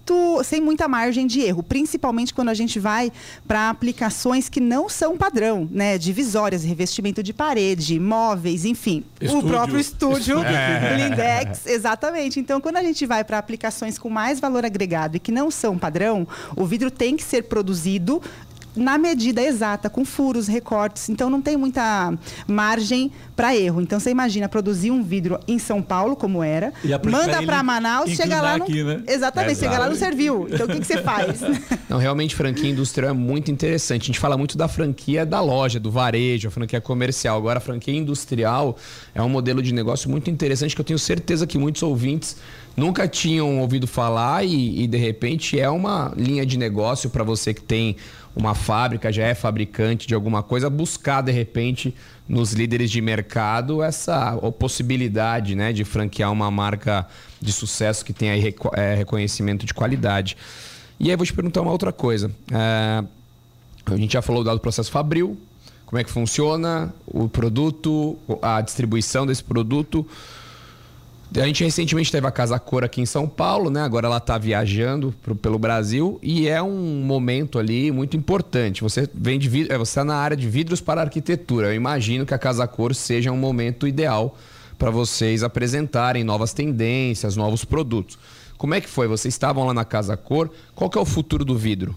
sem 0.45 0.61
muita 0.61 0.87
margem 0.89 1.27
de 1.27 1.41
erro, 1.41 1.63
principalmente 1.63 2.35
quando 2.35 2.49
a 2.49 2.55
gente 2.55 2.79
vai 2.79 3.13
para 3.47 3.71
aplicações 3.71 4.49
que 4.49 4.61
não 4.61 4.89
são 4.89 5.17
padrão, 5.17 5.69
né? 5.71 5.97
Divisórias, 5.97 6.65
revestimento 6.65 7.23
de 7.23 7.33
parede, 7.33 7.99
móveis, 7.99 8.65
enfim. 8.65 9.05
Estúdio. 9.21 9.47
O 9.47 9.51
próprio 9.51 9.81
estúdio, 9.81 10.39
Estúdio. 10.39 10.45
Blindex, 10.95 11.67
exatamente. 11.67 12.39
Então, 12.41 12.61
quando 12.61 12.77
a 12.77 12.83
gente 12.83 13.07
vai 13.07 13.25
para 13.25 13.39
aplicações 13.39 13.99
com 13.99 14.11
mais 14.11 14.41
valor 14.41 14.65
agregado 14.65 15.17
e 15.17 15.21
que 15.21 15.33
não 15.33 15.51
são 15.51 15.79
padrão, 15.79 16.27
o 16.57 16.65
vidro 16.67 16.91
tem 16.91 17.17
que 17.17 17.23
ser 17.23 17.45
produzido 17.45 18.21
na 18.77 18.99
medida 18.99 19.43
exata, 19.43 19.89
com 19.89 20.05
furos, 20.05 20.47
recortes. 20.47 21.09
Então 21.09 21.31
não 21.31 21.41
tem 21.41 21.57
muita 21.57 22.13
margem 22.47 23.11
para 23.37 23.57
erro. 23.57 23.81
Então 23.81 23.99
você 23.99 24.11
imagina 24.11 24.49
produzir 24.49 24.91
um 24.91 25.03
vidro 25.03 25.39
em 25.47 25.59
São 25.59 25.83
Paulo, 25.83 26.17
como 26.17 26.43
era, 26.43 26.73
manda 27.11 27.43
para 27.43 27.63
Manaus, 27.63 28.11
chega 28.11 28.25
inclinar 28.25 28.43
lá. 28.43 28.55
Aqui, 28.57 28.85
né? 28.85 29.03
Exatamente, 29.07 29.59
chega 29.59 29.79
lá 29.79 29.89
não 29.89 29.97
serviu. 29.97 30.47
Então 30.51 30.67
o 30.67 30.69
que, 30.69 30.81
que 30.81 30.87
você 30.87 31.03
faz? 31.03 31.41
Não, 31.89 31.99
realmente 31.99 32.35
franquia 32.35 32.71
industrial 32.71 33.11
é 33.11 33.15
muito 33.15 33.51
interessante. 33.51 34.03
A 34.03 34.07
gente 34.07 34.19
fala 34.19 34.37
muito 34.37 34.57
da 34.57 34.67
franquia 34.67 35.25
da 35.25 35.41
loja, 35.41 35.79
do 35.79 35.91
varejo, 35.91 36.49
a 36.49 36.51
franquia 36.51 36.81
comercial. 36.81 37.37
Agora, 37.37 37.59
a 37.59 37.61
franquia 37.61 37.95
industrial 37.95 38.77
é 39.15 39.23
um 39.23 39.29
modelo 39.29 39.63
de 39.63 39.73
negócio 39.73 40.11
muito 40.11 40.31
interessante 40.31 40.75
que 40.75 40.81
eu 40.81 40.85
tenho 40.85 40.99
certeza 40.99 41.47
que 41.47 41.59
muitos 41.59 41.83
ouvintes 41.83 42.37
nunca 42.77 43.07
tinham 43.07 43.61
ouvido 43.61 43.87
falar 43.87 44.45
e, 44.45 44.83
e, 44.83 44.87
de 44.87 44.99
repente 44.99 45.59
é 45.59 45.69
uma 45.69 46.13
linha 46.17 46.45
de 46.45 46.59
negócio 46.59 47.09
para 47.11 47.23
você 47.23 47.55
que 47.55 47.63
tem 47.63 47.97
uma 48.35 48.55
fábrica, 48.55 49.13
já 49.13 49.25
é 49.25 49.35
fabricante 49.35 50.09
de 50.09 50.15
alguma 50.15 50.43
coisa, 50.43 50.69
buscar 50.69 51.23
de 51.23 51.31
repente 51.31 51.95
nos 52.29 52.53
líderes 52.53 52.91
de 52.91 53.01
mercado 53.01 53.83
essa 53.83 54.37
possibilidade 54.59 55.55
né, 55.55 55.73
de 55.73 55.85
franquear 55.85 56.33
uma 56.33 56.51
marca 56.51 57.07
de 57.41 57.53
sucesso 57.53 58.05
que 58.05 58.13
tem 58.13 58.29
é, 58.73 58.95
reconhecimento 58.95 59.65
de 59.65 59.73
qualidade. 59.73 60.37
E 60.99 61.11
aí 61.11 61.17
vou 61.17 61.27
te 61.27 61.33
perguntar 61.33 61.61
uma 61.61 61.71
outra 61.71 61.93
coisa. 61.93 62.31
É, 62.51 63.05
a 63.87 63.97
gente 63.97 64.15
já 64.15 64.23
falou 64.23 64.43
do 64.43 64.61
processo 64.61 64.91
Fabril, 64.91 65.39
como 65.85 66.01
é 66.01 66.05
que 66.05 66.11
funciona 66.11 66.93
o 67.07 67.29
produto, 67.29 68.17
a 68.43 68.61
distribuição 68.61 69.27
desse 69.27 69.45
produto. 69.45 70.07
A 71.37 71.47
gente 71.47 71.65
recentemente 71.65 72.13
teve 72.13 72.27
a 72.27 72.31
Casa 72.31 72.59
Cor 72.61 72.85
aqui 72.85 73.01
em 73.01 73.07
São 73.07 73.27
Paulo, 73.29 73.69
né? 73.69 73.83
Agora 73.83 74.07
ela 74.07 74.19
está 74.19 74.39
viajando 74.39 75.13
pro- 75.21 75.35
pelo 75.35 75.59
Brasil 75.59 76.17
e 76.23 76.47
é 76.49 76.63
um 76.63 77.03
momento 77.03 77.59
ali 77.59 77.91
muito 77.91 78.17
importante. 78.17 78.83
Você 78.83 79.09
vem 79.13 79.37
de 79.37 79.49
vidro, 79.49 79.75
é, 79.75 79.77
você 79.77 79.91
está 79.91 80.05
na 80.05 80.15
área 80.15 80.37
de 80.37 80.49
vidros 80.49 80.81
para 80.81 81.01
arquitetura. 81.01 81.69
Eu 81.69 81.75
imagino 81.75 82.25
que 82.25 82.33
a 82.35 82.39
Casa 82.39 82.69
Cor 82.69 82.95
seja 82.95 83.33
um 83.33 83.37
momento 83.37 83.89
ideal 83.89 84.37
para 84.79 84.91
vocês 84.93 85.43
apresentarem 85.43 86.23
novas 86.23 86.53
tendências, 86.53 87.35
novos 87.35 87.65
produtos. 87.65 88.17
Como 88.57 88.73
é 88.75 88.81
que 88.81 88.89
foi? 88.89 89.09
Vocês 89.09 89.35
estavam 89.35 89.67
lá 89.67 89.75
na 89.75 89.85
Casa 89.85 90.17
Cor. 90.17 90.49
Qual 90.73 90.89
que 90.89 90.97
é 90.97 91.01
o 91.01 91.05
futuro 91.05 91.45
do 91.45 91.57
vidro? 91.59 91.97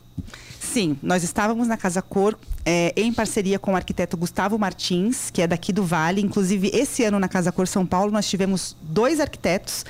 Sim, 0.73 0.97
nós 1.01 1.23
estávamos 1.23 1.67
na 1.67 1.77
Casa 1.77 2.01
Cor 2.01 2.37
é, 2.65 2.93
em 2.97 3.13
parceria 3.13 3.57
com 3.57 3.71
o 3.71 3.75
arquiteto 3.75 4.17
Gustavo 4.17 4.59
Martins, 4.59 5.31
que 5.31 5.41
é 5.41 5.47
daqui 5.47 5.71
do 5.71 5.83
Vale. 5.83 6.21
Inclusive, 6.21 6.69
esse 6.73 7.03
ano 7.05 7.17
na 7.17 7.29
Casa 7.29 7.51
Cor 7.51 7.67
São 7.67 7.85
Paulo, 7.85 8.11
nós 8.11 8.27
tivemos 8.29 8.75
dois 8.81 9.21
arquitetos 9.21 9.85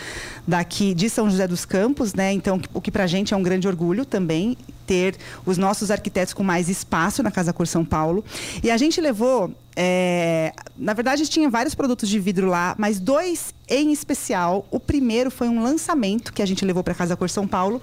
daqui 0.48 0.94
de 0.94 1.10
São 1.10 1.30
José 1.30 1.48
dos 1.48 1.66
Campos, 1.66 2.14
né? 2.14 2.32
Então, 2.32 2.62
o 2.74 2.80
que 2.80 2.92
para 2.92 3.06
a 3.06 3.08
gente 3.08 3.34
é 3.34 3.38
um 3.38 3.42
grande 3.42 3.68
orgulho 3.68 4.06
também 4.06 4.56
ter 4.86 5.16
os 5.46 5.58
nossos 5.58 5.90
arquitetos 5.90 6.34
com 6.34 6.44
mais 6.44 6.70
espaço 6.70 7.24
na 7.24 7.32
Casa 7.32 7.52
Cor 7.52 7.66
São 7.66 7.84
Paulo. 7.84 8.24
E 8.64 8.70
a 8.70 8.78
gente 8.78 9.02
levou 9.02 9.52
é, 9.80 10.54
na 10.76 10.94
verdade, 10.94 11.28
tinha 11.28 11.48
vários 11.52 11.76
produtos 11.76 12.10
de 12.10 12.20
vidro 12.20 12.48
lá, 12.48 12.74
mas 12.80 13.00
dois 13.00 13.54
em 13.70 13.92
especial. 13.92 14.66
O 14.72 14.80
primeiro 14.80 15.30
foi 15.30 15.48
um 15.48 15.62
lançamento 15.62 16.34
que 16.34 16.42
a 16.42 16.48
gente 16.48 16.66
levou 16.66 16.84
para 16.84 16.96
Casa 16.96 17.16
Cor 17.16 17.30
São 17.30 17.48
Paulo, 17.48 17.80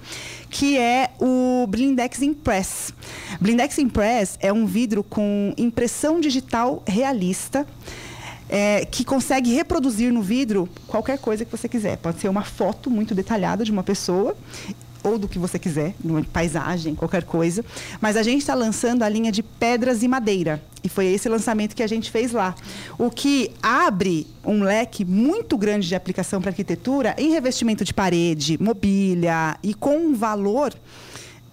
que 0.49 0.77
é 0.77 1.11
o 1.21 1.65
Blindex 1.69 2.21
Impress. 2.21 2.84
Blindex 3.39 3.77
Impress 3.77 4.37
é 4.39 4.51
um 4.51 4.65
vidro 4.65 5.03
com 5.03 5.53
impressão 5.57 6.19
digital 6.19 6.83
realista. 6.87 7.65
É, 8.47 8.85
que 8.85 9.03
consegue 9.03 9.51
reproduzir 9.55 10.13
no 10.13 10.21
vidro 10.21 10.69
qualquer 10.85 11.17
coisa 11.17 11.43
que 11.43 11.49
você 11.49 11.67
quiser. 11.67 11.97
Pode 11.97 12.21
ser 12.21 12.29
uma 12.29 12.43
foto 12.43 12.91
muito 12.91 13.15
detalhada 13.15 13.65
de 13.65 13.71
uma 13.71 13.81
pessoa 13.81 14.37
ou 15.05 15.19
do 15.19 15.27
que 15.27 15.37
você 15.37 15.59
quiser, 15.59 15.93
uma 16.03 16.23
paisagem, 16.23 16.95
qualquer 16.95 17.23
coisa. 17.23 17.63
Mas 18.01 18.17
a 18.17 18.23
gente 18.23 18.39
está 18.39 18.53
lançando 18.53 19.03
a 19.03 19.09
linha 19.09 19.31
de 19.31 19.43
pedras 19.43 20.01
e 20.01 20.07
madeira. 20.07 20.61
E 20.83 20.89
foi 20.89 21.05
esse 21.05 21.29
lançamento 21.29 21.75
que 21.75 21.83
a 21.83 21.87
gente 21.87 22.09
fez 22.09 22.31
lá. 22.31 22.55
O 22.97 23.11
que 23.11 23.51
abre 23.61 24.27
um 24.43 24.63
leque 24.63 25.05
muito 25.05 25.57
grande 25.57 25.87
de 25.87 25.95
aplicação 25.95 26.41
para 26.41 26.49
arquitetura 26.49 27.15
em 27.17 27.31
revestimento 27.31 27.83
de 27.85 27.93
parede, 27.93 28.57
mobília 28.61 29.57
e 29.61 29.73
com 29.73 29.97
um 29.97 30.15
valor 30.15 30.73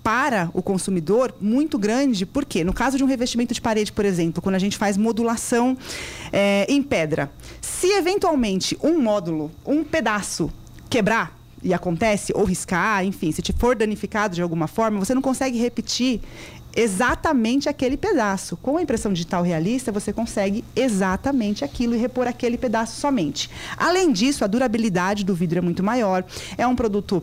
para 0.02 0.50
o 0.52 0.62
consumidor 0.62 1.34
muito 1.40 1.78
grande, 1.78 2.26
porque 2.26 2.64
no 2.64 2.72
caso 2.72 2.96
de 2.96 3.04
um 3.04 3.06
revestimento 3.06 3.54
de 3.54 3.60
parede, 3.60 3.92
por 3.92 4.04
exemplo, 4.04 4.42
quando 4.42 4.56
a 4.56 4.58
gente 4.58 4.76
faz 4.76 4.96
modulação 4.96 5.76
é, 6.32 6.66
em 6.68 6.82
pedra, 6.82 7.30
se 7.60 7.86
eventualmente 7.88 8.76
um 8.82 9.00
módulo, 9.00 9.50
um 9.64 9.84
pedaço 9.84 10.52
quebrar, 10.90 11.40
e 11.62 11.72
acontece, 11.72 12.32
ou 12.34 12.44
riscar, 12.44 13.04
enfim, 13.04 13.30
se 13.30 13.40
te 13.40 13.52
for 13.52 13.76
danificado 13.76 14.34
de 14.34 14.42
alguma 14.42 14.66
forma, 14.66 14.98
você 14.98 15.14
não 15.14 15.22
consegue 15.22 15.58
repetir 15.58 16.20
exatamente 16.74 17.68
aquele 17.68 17.96
pedaço. 17.96 18.56
Com 18.56 18.78
a 18.78 18.82
impressão 18.82 19.12
digital 19.12 19.42
realista, 19.42 19.92
você 19.92 20.12
consegue 20.12 20.64
exatamente 20.74 21.64
aquilo 21.64 21.94
e 21.94 21.98
repor 21.98 22.26
aquele 22.26 22.58
pedaço 22.58 23.00
somente. 23.00 23.48
Além 23.76 24.12
disso, 24.12 24.42
a 24.42 24.46
durabilidade 24.46 25.24
do 25.24 25.34
vidro 25.34 25.58
é 25.58 25.62
muito 25.62 25.82
maior. 25.82 26.24
É 26.56 26.66
um 26.66 26.74
produto 26.74 27.22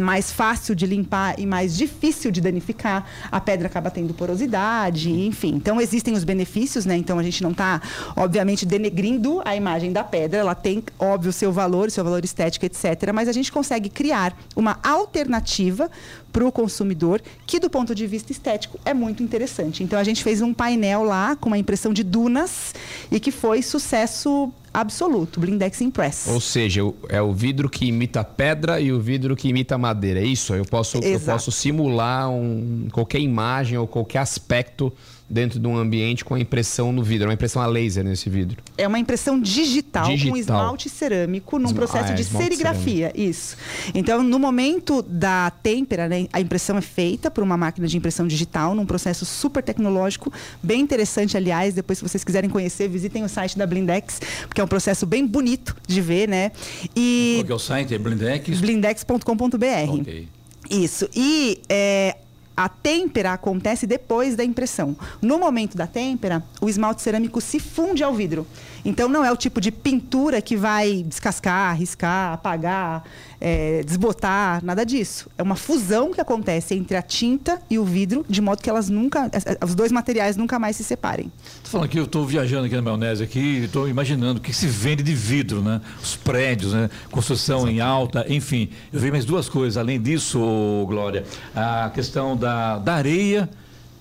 mais 0.00 0.30
fácil 0.32 0.74
de 0.74 0.86
limpar 0.86 1.38
e 1.38 1.46
mais 1.46 1.76
difícil 1.76 2.30
de 2.30 2.40
danificar. 2.40 3.06
A 3.30 3.40
pedra 3.40 3.66
acaba 3.66 3.90
tendo 3.90 4.14
porosidade, 4.14 5.10
enfim. 5.10 5.54
Então 5.54 5.80
existem 5.80 6.14
os 6.14 6.24
benefícios, 6.24 6.84
né? 6.84 6.96
Então 6.96 7.18
a 7.18 7.22
gente 7.22 7.42
não 7.42 7.50
está, 7.50 7.80
obviamente, 8.16 8.66
denegrindo 8.66 9.40
a 9.44 9.56
imagem 9.56 9.92
da 9.92 10.04
pedra. 10.04 10.40
Ela 10.40 10.54
tem, 10.54 10.82
óbvio, 10.98 11.32
seu 11.32 11.52
valor, 11.52 11.90
seu 11.90 12.04
valor 12.04 12.24
estético, 12.24 12.66
etc. 12.66 13.12
Mas 13.14 13.28
a 13.28 13.32
gente 13.32 13.50
consegue 13.50 13.88
criar 13.88 14.36
uma 14.54 14.78
alternativa 14.82 15.90
para 16.32 16.46
o 16.46 16.52
consumidor 16.52 17.22
que, 17.46 17.58
do 17.58 17.70
ponto 17.70 17.94
de 17.94 18.06
vista 18.06 18.30
estético, 18.30 18.78
é 18.84 18.92
muito 18.92 19.22
interessante. 19.22 19.82
Então 19.82 19.98
a 19.98 20.04
gente 20.04 20.22
fez 20.22 20.42
um 20.42 20.52
painel 20.52 21.02
lá 21.02 21.34
com 21.34 21.48
uma 21.48 21.56
impressão 21.56 21.92
de 21.92 22.04
dunas 22.04 22.74
e 23.10 23.18
que 23.18 23.30
foi 23.30 23.62
sucesso 23.62 24.52
absoluto, 24.80 25.40
Blindex 25.40 25.80
Impress. 25.80 26.26
Ou 26.28 26.40
seja, 26.40 26.82
é 27.08 27.20
o 27.20 27.32
vidro 27.32 27.68
que 27.68 27.86
imita 27.86 28.22
pedra 28.22 28.80
e 28.80 28.92
o 28.92 29.00
vidro 29.00 29.34
que 29.34 29.48
imita 29.48 29.78
madeira. 29.78 30.20
É 30.20 30.24
isso? 30.24 30.54
Eu 30.54 30.64
posso, 30.64 30.98
eu 30.98 31.20
posso 31.20 31.50
simular 31.50 32.28
um, 32.30 32.88
qualquer 32.92 33.20
imagem 33.20 33.78
ou 33.78 33.86
qualquer 33.86 34.18
aspecto 34.18 34.92
dentro 35.28 35.58
de 35.58 35.66
um 35.66 35.76
ambiente 35.76 36.24
com 36.24 36.34
a 36.34 36.40
impressão 36.40 36.92
no 36.92 37.02
vidro, 37.02 37.26
uma 37.28 37.34
impressão 37.34 37.60
a 37.60 37.66
laser 37.66 38.04
nesse 38.04 38.30
vidro. 38.30 38.62
É 38.78 38.86
uma 38.86 38.98
impressão 38.98 39.40
digital, 39.40 40.06
digital. 40.06 40.30
com 40.30 40.36
esmalte 40.36 40.88
cerâmico 40.88 41.58
num 41.58 41.72
processo 41.72 42.12
ah, 42.12 42.14
de 42.14 42.24
serigrafia, 42.24 43.08
cerâmico. 43.08 43.30
isso. 43.30 43.56
Então, 43.94 44.22
no 44.22 44.38
momento 44.38 45.02
da 45.02 45.50
têmpera, 45.50 46.08
né, 46.08 46.26
a 46.32 46.40
impressão 46.40 46.78
é 46.78 46.80
feita 46.80 47.30
por 47.30 47.42
uma 47.42 47.56
máquina 47.56 47.86
de 47.86 47.96
impressão 47.96 48.26
digital, 48.26 48.74
num 48.74 48.86
processo 48.86 49.24
super 49.24 49.62
tecnológico, 49.62 50.32
bem 50.62 50.80
interessante, 50.80 51.36
aliás, 51.36 51.74
depois 51.74 51.98
se 51.98 52.04
vocês 52.04 52.22
quiserem 52.22 52.48
conhecer, 52.48 52.88
visitem 52.88 53.24
o 53.24 53.28
site 53.28 53.58
da 53.58 53.66
Blindex, 53.66 54.20
porque 54.46 54.60
é 54.60 54.64
um 54.64 54.68
processo 54.68 55.06
bem 55.06 55.26
bonito 55.26 55.76
de 55.86 56.00
ver, 56.00 56.28
né? 56.28 56.52
E 56.94 57.42
Qual 57.44 57.50
é 57.50 57.54
o 57.54 57.58
site? 57.58 57.94
É 57.94 57.98
Blindex? 57.98 58.60
Blindex.com.br. 58.60 60.00
Ok. 60.00 60.28
Isso. 60.70 61.08
E 61.14 61.60
é, 61.68 62.16
a 62.56 62.68
têmpera 62.68 63.32
acontece 63.32 63.86
depois 63.86 64.34
da 64.34 64.42
impressão. 64.42 64.96
No 65.20 65.38
momento 65.38 65.76
da 65.76 65.86
têmpera, 65.86 66.42
o 66.60 66.68
esmalte 66.68 67.02
cerâmico 67.02 67.40
se 67.40 67.60
funde 67.60 68.02
ao 68.02 68.14
vidro. 68.14 68.46
Então 68.86 69.08
não 69.08 69.24
é 69.24 69.32
o 69.32 69.36
tipo 69.36 69.60
de 69.60 69.72
pintura 69.72 70.40
que 70.40 70.56
vai 70.56 71.02
descascar, 71.02 71.76
riscar, 71.76 72.34
apagar, 72.34 73.02
é, 73.40 73.82
desbotar, 73.82 74.64
nada 74.64 74.86
disso. 74.86 75.28
É 75.36 75.42
uma 75.42 75.56
fusão 75.56 76.12
que 76.12 76.20
acontece 76.20 76.72
entre 76.72 76.96
a 76.96 77.02
tinta 77.02 77.60
e 77.68 77.80
o 77.80 77.84
vidro, 77.84 78.24
de 78.28 78.40
modo 78.40 78.62
que 78.62 78.70
elas 78.70 78.88
nunca, 78.88 79.28
os 79.60 79.74
dois 79.74 79.90
materiais 79.90 80.36
nunca 80.36 80.56
mais 80.60 80.76
se 80.76 80.84
separem. 80.84 81.32
Estou 81.56 81.72
falando 81.72 81.86
aqui, 81.86 81.98
eu 81.98 82.04
estou 82.04 82.24
viajando 82.24 82.66
aqui 82.66 82.76
na 82.76 82.82
maionese 82.82 83.24
aqui, 83.24 83.64
estou 83.64 83.88
imaginando 83.88 84.38
o 84.38 84.42
que 84.42 84.52
se 84.52 84.68
vende 84.68 85.02
de 85.02 85.14
vidro, 85.14 85.60
né? 85.60 85.80
Os 86.00 86.14
prédios, 86.14 86.72
né? 86.72 86.88
Construção 87.10 87.58
Exatamente. 87.58 87.78
em 87.78 87.80
alta, 87.80 88.24
enfim. 88.28 88.68
Eu 88.92 89.00
vi 89.00 89.10
mais 89.10 89.24
duas 89.24 89.48
coisas. 89.48 89.76
Além 89.76 90.00
disso, 90.00 90.38
Glória, 90.86 91.24
a 91.56 91.90
questão 91.92 92.36
da, 92.36 92.78
da 92.78 92.94
areia 92.94 93.50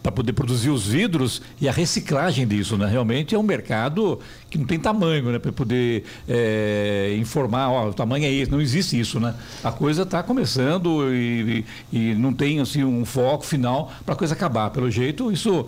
para 0.05 0.12
poder 0.12 0.33
produzir 0.33 0.69
os 0.69 0.85
vidros 0.85 1.41
e 1.59 1.67
a 1.67 1.71
reciclagem 1.71 2.47
disso, 2.47 2.77
né? 2.77 2.85
Realmente 2.85 3.33
é 3.33 3.39
um 3.39 3.43
mercado 3.43 4.19
que 4.51 4.55
não 4.55 4.63
tem 4.63 4.79
tamanho, 4.79 5.31
né? 5.31 5.39
Para 5.39 5.51
poder 5.51 6.03
é, 6.29 7.15
informar, 7.19 7.71
ó, 7.71 7.89
o 7.89 7.93
tamanho 7.93 8.24
é 8.24 8.31
esse, 8.31 8.51
não 8.51 8.62
existe 8.62 9.00
isso, 9.00 9.19
né? 9.19 9.33
A 9.63 9.71
coisa 9.71 10.03
está 10.03 10.21
começando 10.21 11.12
e, 11.12 11.65
e, 11.91 12.12
e, 12.12 12.13
não 12.13 12.31
tem 12.31 12.59
assim 12.59 12.83
um 12.83 13.03
foco 13.03 13.43
final 13.43 13.91
para 14.05 14.13
a 14.13 14.17
coisa 14.17 14.35
acabar. 14.35 14.69
Pelo 14.69 14.91
jeito, 14.91 15.31
isso 15.31 15.67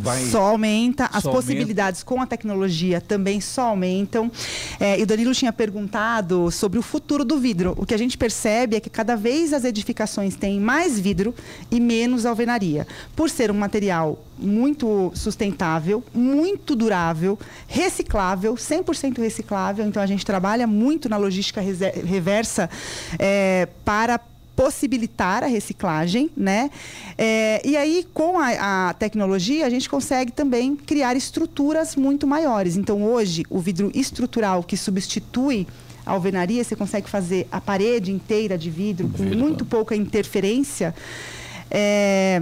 Vai, 0.00 0.24
só 0.26 0.42
aumenta, 0.42 1.08
as 1.12 1.22
só 1.22 1.30
possibilidades 1.30 2.00
aumenta. 2.00 2.14
com 2.14 2.22
a 2.22 2.26
tecnologia 2.26 3.00
também 3.00 3.40
só 3.40 3.68
aumentam. 3.68 4.30
É, 4.80 4.98
e 4.98 5.02
o 5.02 5.06
Danilo 5.06 5.34
tinha 5.34 5.52
perguntado 5.52 6.50
sobre 6.50 6.78
o 6.78 6.82
futuro 6.82 7.24
do 7.24 7.38
vidro. 7.38 7.74
O 7.76 7.84
que 7.84 7.92
a 7.92 7.98
gente 7.98 8.16
percebe 8.16 8.76
é 8.76 8.80
que 8.80 8.88
cada 8.88 9.16
vez 9.16 9.52
as 9.52 9.64
edificações 9.64 10.34
têm 10.34 10.58
mais 10.58 10.98
vidro 10.98 11.34
e 11.70 11.78
menos 11.78 12.24
alvenaria. 12.24 12.86
Por 13.14 13.28
ser 13.28 13.50
um 13.50 13.54
material 13.54 14.18
muito 14.38 15.12
sustentável, 15.14 16.02
muito 16.14 16.74
durável, 16.74 17.38
reciclável, 17.68 18.54
100% 18.54 19.18
reciclável. 19.18 19.86
Então 19.86 20.02
a 20.02 20.06
gente 20.06 20.24
trabalha 20.24 20.66
muito 20.66 21.08
na 21.08 21.16
logística 21.16 21.60
reversa 21.60 22.68
é, 23.18 23.68
para 23.84 24.20
possibilitar 24.62 25.42
a 25.42 25.48
reciclagem, 25.48 26.30
né? 26.36 26.70
É, 27.18 27.60
e 27.64 27.76
aí, 27.76 28.06
com 28.14 28.38
a, 28.38 28.90
a, 28.90 28.94
tecnologia, 28.94 29.66
a 29.66 29.70
gente 29.70 29.90
consegue 29.90 30.30
também 30.30 30.76
criar 30.76 31.16
estruturas 31.16 31.96
muito 31.96 32.28
maiores. 32.28 32.76
Então, 32.76 33.02
hoje, 33.02 33.42
o 33.50 33.58
vidro 33.58 33.90
estrutural 33.92 34.62
que 34.62 34.76
substitui 34.76 35.66
a 36.06 36.12
alvenaria, 36.12 36.62
você 36.62 36.76
consegue 36.76 37.10
fazer 37.10 37.48
a 37.50 37.60
parede 37.60 38.12
inteira 38.12 38.56
de 38.56 38.70
vidro 38.70 39.08
com 39.08 39.24
muito 39.24 39.64
pouca 39.64 39.96
interferência. 39.96 40.94
É, 41.68 42.40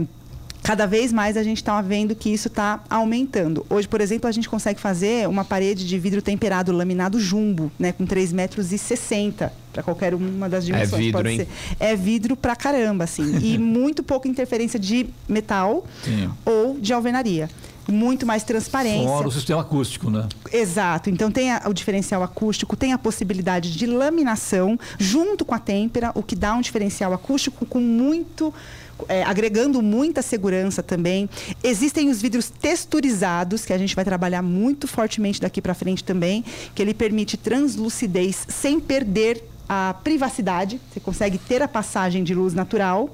cada 0.62 0.86
vez 0.86 1.12
mais 1.12 1.36
a 1.36 1.42
gente 1.42 1.58
está 1.58 1.80
vendo 1.80 2.14
que 2.14 2.30
isso 2.30 2.48
está 2.48 2.82
aumentando. 2.88 3.64
Hoje, 3.68 3.88
por 3.88 4.00
exemplo, 4.00 4.28
a 4.28 4.32
gente 4.32 4.48
consegue 4.48 4.80
fazer 4.80 5.28
uma 5.28 5.44
parede 5.44 5.86
de 5.86 5.98
vidro 5.98 6.22
temperado 6.22 6.72
laminado 6.72 7.18
jumbo, 7.18 7.70
né, 7.78 7.92
com 7.92 8.06
3,60 8.06 8.34
metros 8.34 8.72
e 8.72 9.50
para 9.72 9.82
qualquer 9.82 10.14
uma 10.14 10.48
das 10.48 10.64
dimensões. 10.64 10.92
É 10.92 10.96
vidro, 10.96 11.12
pode 11.12 11.30
hein? 11.30 11.48
É 11.78 11.96
vidro 11.96 12.36
pra 12.36 12.56
caramba, 12.56 13.04
assim. 13.04 13.38
e 13.38 13.56
muito 13.58 14.02
pouca 14.02 14.28
interferência 14.28 14.78
de 14.78 15.06
metal 15.28 15.86
Sim. 16.04 16.30
ou 16.44 16.78
de 16.78 16.92
alvenaria 16.92 17.48
muito 17.90 18.24
mais 18.24 18.44
transparência. 18.44 19.08
Fora 19.08 19.28
o 19.28 19.32
sistema 19.32 19.62
acústico, 19.62 20.10
né? 20.10 20.28
Exato. 20.52 21.10
Então 21.10 21.30
tem 21.30 21.50
a, 21.50 21.62
o 21.66 21.72
diferencial 21.72 22.22
acústico, 22.22 22.76
tem 22.76 22.92
a 22.92 22.98
possibilidade 22.98 23.72
de 23.72 23.86
laminação 23.86 24.78
junto 24.98 25.44
com 25.44 25.54
a 25.54 25.58
têmpera, 25.58 26.12
o 26.14 26.22
que 26.22 26.36
dá 26.36 26.54
um 26.54 26.60
diferencial 26.60 27.12
acústico 27.12 27.66
com 27.66 27.80
muito 27.80 28.54
é, 29.08 29.22
agregando 29.22 29.82
muita 29.82 30.22
segurança 30.22 30.82
também. 30.82 31.28
Existem 31.62 32.08
os 32.08 32.20
vidros 32.20 32.50
texturizados, 32.50 33.64
que 33.64 33.72
a 33.72 33.78
gente 33.78 33.94
vai 33.94 34.04
trabalhar 34.04 34.42
muito 34.42 34.86
fortemente 34.86 35.40
daqui 35.40 35.60
para 35.60 35.74
frente 35.74 36.04
também, 36.04 36.44
que 36.74 36.82
ele 36.82 36.94
permite 36.94 37.36
translucidez 37.36 38.46
sem 38.48 38.80
perder 38.80 39.42
a 39.72 39.94
privacidade, 39.94 40.80
você 40.90 40.98
consegue 40.98 41.38
ter 41.38 41.62
a 41.62 41.68
passagem 41.68 42.24
de 42.24 42.34
luz 42.34 42.52
natural, 42.54 43.08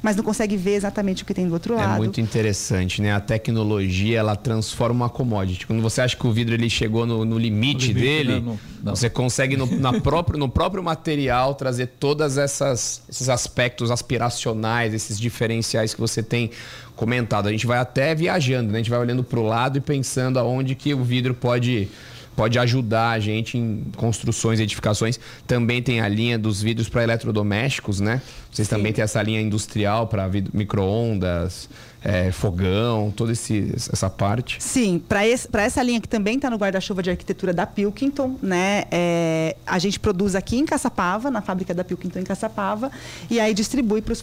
mas 0.00 0.14
não 0.14 0.22
consegue 0.22 0.56
ver 0.56 0.74
exatamente 0.76 1.24
o 1.24 1.26
que 1.26 1.34
tem 1.34 1.48
do 1.48 1.52
outro 1.52 1.74
É 1.74 1.78
lado. 1.78 1.96
muito 1.96 2.20
interessante, 2.20 3.02
né? 3.02 3.12
A 3.12 3.18
tecnologia, 3.18 4.20
ela 4.20 4.36
transforma 4.36 4.94
uma 5.06 5.08
commodity. 5.10 5.66
Quando 5.66 5.82
você 5.82 6.00
acha 6.00 6.16
que 6.16 6.24
o 6.24 6.30
vidro 6.30 6.54
ele 6.54 6.70
chegou 6.70 7.04
no, 7.06 7.24
no 7.24 7.36
limite, 7.36 7.88
No 7.88 7.94
limite, 7.94 8.06
dele, 8.06 8.34
né? 8.40 8.56
No- 8.84 8.94
você 8.94 9.10
consegue 9.10 9.56
no, 9.56 9.66
na 9.80 10.00
próprio, 10.00 10.38
no 10.38 10.48
próprio 10.48 10.80
material 10.80 11.56
trazer 11.56 11.88
todas 11.98 12.38
essas 12.38 13.02
esses 13.08 13.28
aspectos 13.28 13.90
aspiracionais, 13.90 14.94
esses 14.94 15.18
diferenciais 15.18 15.92
que 15.92 15.98
você 16.00 16.22
tem 16.22 16.52
comentado. 16.94 17.48
A 17.48 17.50
gente 17.50 17.66
vai 17.66 17.78
até 17.78 18.14
viajando, 18.14 18.70
né? 18.70 18.78
A 18.78 18.80
gente 18.80 18.90
vai 18.90 19.00
olhando 19.00 19.24
para 19.24 19.40
o 19.40 19.42
lado 19.42 19.76
e 19.76 19.80
pensando 19.80 20.38
aonde 20.38 20.76
que 20.76 20.94
o 20.94 21.02
vidro 21.02 21.34
pode 21.34 21.88
pode 22.36 22.58
ajudar 22.58 23.10
a 23.10 23.18
gente 23.18 23.56
em 23.56 23.84
construções 23.96 24.60
edificações. 24.60 25.18
Também 25.46 25.82
tem 25.82 26.00
a 26.00 26.08
linha 26.08 26.38
dos 26.38 26.62
vidros 26.62 26.88
para 26.88 27.02
eletrodomésticos, 27.02 27.98
né? 27.98 28.20
Vocês 28.52 28.68
também 28.68 28.92
têm 28.92 29.02
essa 29.02 29.22
linha 29.22 29.40
industrial 29.40 30.06
para 30.06 30.28
micro-ondas, 30.52 31.68
é, 32.06 32.30
fogão, 32.30 33.12
toda 33.14 33.32
essa 33.32 34.08
parte. 34.08 34.62
Sim, 34.62 35.02
para 35.08 35.26
essa 35.64 35.82
linha 35.82 36.00
que 36.00 36.08
também 36.08 36.36
está 36.36 36.48
no 36.48 36.56
guarda-chuva 36.56 37.02
de 37.02 37.10
arquitetura 37.10 37.52
da 37.52 37.66
Pilkington, 37.66 38.36
né? 38.40 38.84
é, 38.92 39.56
a 39.66 39.78
gente 39.80 39.98
produz 39.98 40.36
aqui 40.36 40.56
em 40.56 40.64
Caçapava, 40.64 41.32
na 41.32 41.42
fábrica 41.42 41.74
da 41.74 41.82
Pilkington 41.82 42.20
em 42.20 42.24
Caçapava, 42.24 42.92
e 43.28 43.40
aí 43.40 43.52
distribui 43.52 44.00
para 44.00 44.12
os 44.12 44.22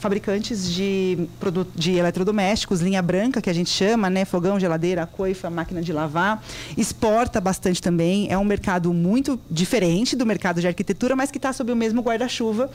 fabricantes 0.00 0.68
de, 0.68 1.28
de 1.76 1.92
eletrodomésticos, 1.92 2.80
linha 2.80 3.00
branca, 3.00 3.40
que 3.40 3.48
a 3.48 3.52
gente 3.52 3.70
chama, 3.70 4.10
né? 4.10 4.24
Fogão, 4.24 4.58
geladeira, 4.58 5.06
coifa, 5.06 5.48
máquina 5.48 5.80
de 5.80 5.92
lavar. 5.92 6.42
Exporta 6.76 7.40
bastante 7.40 7.80
também. 7.80 8.26
É 8.28 8.36
um 8.36 8.44
mercado 8.44 8.92
muito 8.92 9.38
diferente 9.48 10.16
do 10.16 10.26
mercado 10.26 10.60
de 10.60 10.66
arquitetura, 10.66 11.14
mas 11.14 11.30
que 11.30 11.38
está 11.38 11.52
sob 11.52 11.70
o 11.70 11.76
mesmo 11.76 12.02
guarda-chuva. 12.02 12.68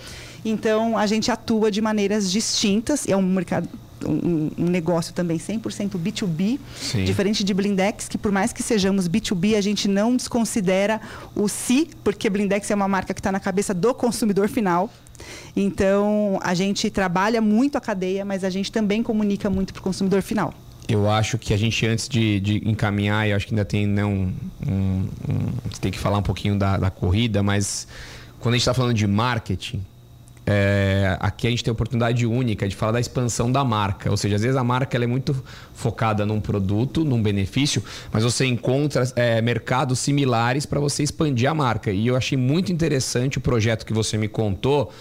Então, 0.46 0.98
a 0.98 1.06
gente 1.06 1.30
atua 1.30 1.70
de 1.70 1.82
maneiras 1.82 2.32
distintas. 2.32 3.08
É 3.08 3.18
um 3.18 3.22
mercado 3.22 3.68
um, 4.08 4.52
um 4.58 4.66
negócio 4.70 5.14
também 5.14 5.38
100% 5.38 5.92
B2B, 5.98 6.60
Sim. 6.76 7.04
diferente 7.04 7.44
de 7.44 7.54
Blindex, 7.54 8.08
que 8.08 8.18
por 8.18 8.32
mais 8.32 8.52
que 8.54 8.62
sejamos 8.64 9.08
B2B, 9.08 9.56
a 9.58 9.62
gente 9.62 9.88
não 9.88 10.16
desconsidera 10.16 11.00
o 11.36 11.48
si, 11.48 11.90
porque 12.04 12.30
Blindex 12.30 12.70
é 12.72 12.76
uma 12.76 12.88
marca 12.88 13.14
que 13.14 13.20
está 13.20 13.32
na 13.32 13.40
cabeça 13.40 13.74
do 13.74 13.94
consumidor 13.94 14.48
final. 14.50 14.90
Então, 15.56 16.40
a 16.42 16.54
gente 16.54 16.90
trabalha 16.90 17.42
muito 17.42 17.78
a 17.78 17.82
cadeia, 17.82 18.26
mas 18.26 18.44
a 18.44 18.50
gente 18.50 18.72
também 18.72 19.02
comunica 19.02 19.50
muito 19.50 19.74
para 19.74 19.80
o 19.80 19.84
consumidor 19.84 20.22
final. 20.22 20.54
Eu 20.88 21.10
acho 21.10 21.38
que 21.38 21.54
a 21.54 21.58
gente, 21.58 21.86
antes 21.88 22.08
de, 22.08 22.40
de 22.40 22.70
encaminhar, 22.70 23.28
eu 23.28 23.36
acho 23.36 23.48
que 23.48 23.54
ainda 23.54 23.66
tem 23.66 23.88
né, 23.88 24.06
um, 24.06 24.32
um, 24.68 24.72
um- 24.72 25.08
tem 25.82 25.92
que 25.92 25.98
falar 25.98 26.20
um 26.20 26.24
pouquinho 26.24 26.58
da, 26.60 26.78
da 26.78 26.92
corrida, 26.92 27.42
mas 27.42 27.88
quando 28.40 28.54
a 28.54 28.58
gente 28.58 28.62
está 28.62 28.74
falando 28.74 28.94
de 28.94 29.08
marketing, 29.08 29.84
é, 30.46 31.18
aqui 31.20 31.48
a 31.48 31.50
gente 31.50 31.64
tem 31.64 31.72
a 31.72 31.74
oportunidade 31.74 32.26
única 32.26 32.68
de 32.68 32.76
falar 32.76 32.92
da 32.94 33.00
expansão 33.00 33.52
da 33.52 33.64
marca. 33.64 34.12
Ou 34.12 34.18
seja, 34.18 34.36
às 34.36 34.42
vezes 34.42 34.56
a 34.58 34.64
marca 34.64 34.98
é 34.98 35.08
muito 35.08 35.36
focada 35.74 36.26
num 36.26 36.40
produto, 36.40 37.04
num 37.04 37.22
benefício, 37.22 37.84
mas 38.12 38.24
você 38.24 38.46
encontra 38.46 39.12
é, 39.16 39.42
mercados 39.42 40.00
similares 40.00 40.66
para 40.66 40.80
você 40.80 41.02
expandir 41.04 41.50
a 41.50 41.54
marca. 41.54 41.92
E 41.92 42.08
eu 42.08 42.16
achei 42.16 42.38
muito 42.38 42.72
interessante 42.72 43.38
o 43.38 43.42
projeto 43.42 43.86
que 43.86 43.94
você 43.94 44.18
me 44.18 44.28
contou 44.28 44.92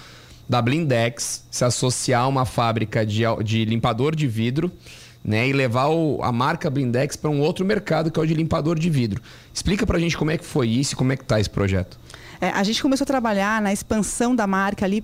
da 0.49 0.61
Blindex 0.61 1.45
se 1.51 1.65
associar 1.65 2.23
a 2.23 2.27
uma 2.29 2.45
fábrica 2.45 3.05
de, 3.05 3.23
de 3.43 3.65
limpador 3.65 4.15
de 4.15 4.27
vidro 4.27 4.71
né, 5.25 5.49
e 5.49 5.53
levar 5.55 5.87
o- 5.89 6.21
a 6.23 6.31
marca 6.31 6.69
Blindex 6.69 7.17
para 7.17 7.31
um 7.31 7.41
outro 7.41 7.65
mercado 7.65 8.11
que 8.11 8.21
é 8.21 8.23
o 8.23 8.27
de 8.27 8.35
limpador 8.35 8.79
de 8.79 8.91
vidro. 8.91 9.23
Explica 9.53 9.87
pra 9.87 9.99
gente 9.99 10.17
como 10.19 10.31
é 10.31 10.37
que 10.37 10.45
foi 10.45 10.69
isso 10.69 10.93
e 10.93 10.97
como 10.97 11.13
é 11.13 11.17
que 11.17 11.25
tá 11.25 11.41
esse 11.41 11.49
projeto. 11.49 11.99
É, 12.41 12.51
a 12.51 12.63
gente 12.63 12.83
começou 12.83 13.05
a 13.05 13.07
trabalhar 13.07 13.61
na 13.63 13.73
expansão 13.73 14.35
da 14.35 14.47
marca 14.47 14.85
ali 14.85 15.03